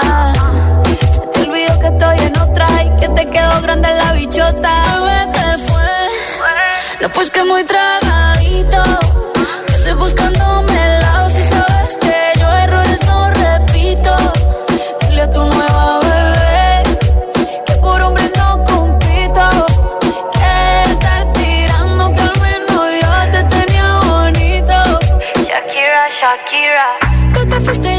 Se 1.13 1.19
te 1.27 1.41
olvidó 1.41 1.77
que 1.79 1.87
estoy 1.87 2.19
en 2.19 2.37
otra 2.39 2.67
y 2.83 2.89
que 3.01 3.09
te 3.09 3.29
quedó 3.29 3.61
grande 3.61 3.89
la 3.93 4.13
bichota. 4.13 4.71
Bebé, 4.93 5.31
¿qué 5.33 5.57
fue? 5.67 7.01
No, 7.01 7.09
pues 7.09 7.29
que 7.29 7.43
muy 7.43 7.63
tragadito. 7.65 8.81
Que 9.67 9.75
estoy 9.75 9.93
buscándome 9.93 10.73
el 10.85 11.01
lado 11.01 11.29
si 11.29 11.41
sabes 11.41 11.97
que 11.97 12.39
yo 12.39 12.47
errores 12.49 13.05
no 13.07 13.29
repito. 13.29 14.15
Dile 15.01 15.23
a 15.23 15.29
tu 15.29 15.43
nueva 15.43 15.99
bebé 15.99 16.83
que 17.65 17.73
por 17.73 18.01
hombre 18.01 18.31
no 18.37 18.63
compito. 18.63 19.49
Que 20.33 20.91
estar 20.91 21.33
tirando 21.33 22.13
que 22.13 22.21
al 22.21 22.39
menos 22.39 22.85
yo 23.01 23.31
te 23.31 23.43
tenía 23.55 23.99
bonito. 23.99 24.99
Shakira, 25.45 26.07
Shakira. 26.09 26.87
Tú 27.33 27.45
te 27.49 27.59
fuiste, 27.59 27.98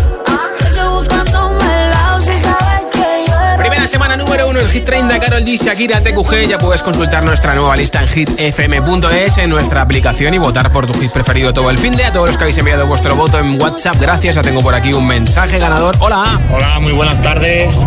Primera 3.81 3.97
semana 3.97 4.15
número 4.15 4.47
uno 4.47 4.59
en 4.59 4.69
Hit 4.69 4.83
30, 4.83 5.19
Carol 5.19 5.43
G, 5.43 5.59
Shakira, 5.59 6.01
TQG. 6.01 6.47
Ya 6.47 6.59
puedes 6.59 6.83
consultar 6.83 7.23
nuestra 7.23 7.55
nueva 7.55 7.75
lista 7.75 7.99
en 7.99 8.07
hitfm.es, 8.07 9.39
en 9.39 9.49
nuestra 9.49 9.81
aplicación 9.81 10.35
y 10.35 10.37
votar 10.37 10.71
por 10.71 10.85
tu 10.85 10.93
hit 10.99 11.11
preferido 11.11 11.51
todo 11.51 11.71
el 11.71 11.79
fin 11.79 11.97
de. 11.97 12.03
A 12.03 12.11
todos 12.11 12.27
los 12.27 12.37
que 12.37 12.43
habéis 12.43 12.59
enviado 12.59 12.85
vuestro 12.85 13.15
voto 13.15 13.39
en 13.39 13.59
WhatsApp, 13.59 13.95
gracias. 13.99 14.35
Ya 14.35 14.43
tengo 14.43 14.61
por 14.61 14.75
aquí 14.75 14.93
un 14.93 15.07
mensaje 15.07 15.57
ganador. 15.57 15.95
Hola. 15.97 16.39
Hola, 16.53 16.79
muy 16.79 16.91
buenas 16.91 17.21
tardes. 17.21 17.79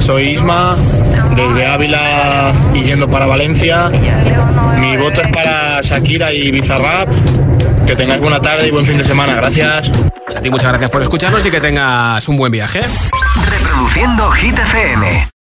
Soy 0.00 0.32
Isma, 0.32 0.76
desde 1.34 1.64
Ávila 1.64 2.52
y 2.74 2.82
yendo 2.82 3.08
para 3.08 3.24
Valencia. 3.24 3.88
Mi 4.78 4.98
voto 4.98 5.22
es 5.22 5.28
para 5.28 5.80
Shakira 5.80 6.30
y 6.30 6.50
Bizarrap. 6.50 7.08
Que 7.86 7.96
tengáis 7.96 8.20
buena 8.20 8.42
tarde 8.42 8.68
y 8.68 8.70
buen 8.70 8.84
fin 8.84 8.98
de 8.98 9.04
semana. 9.04 9.34
Gracias. 9.36 9.90
A 10.36 10.42
ti 10.42 10.50
muchas 10.50 10.68
gracias 10.68 10.90
por 10.90 11.00
escucharnos 11.00 11.46
y 11.46 11.50
que 11.50 11.58
tengas 11.58 12.28
un 12.28 12.36
buen 12.36 12.52
viaje. 12.52 12.80
Reproduciendo 13.46 14.30
Hit 14.32 14.58
FM. 14.58 15.28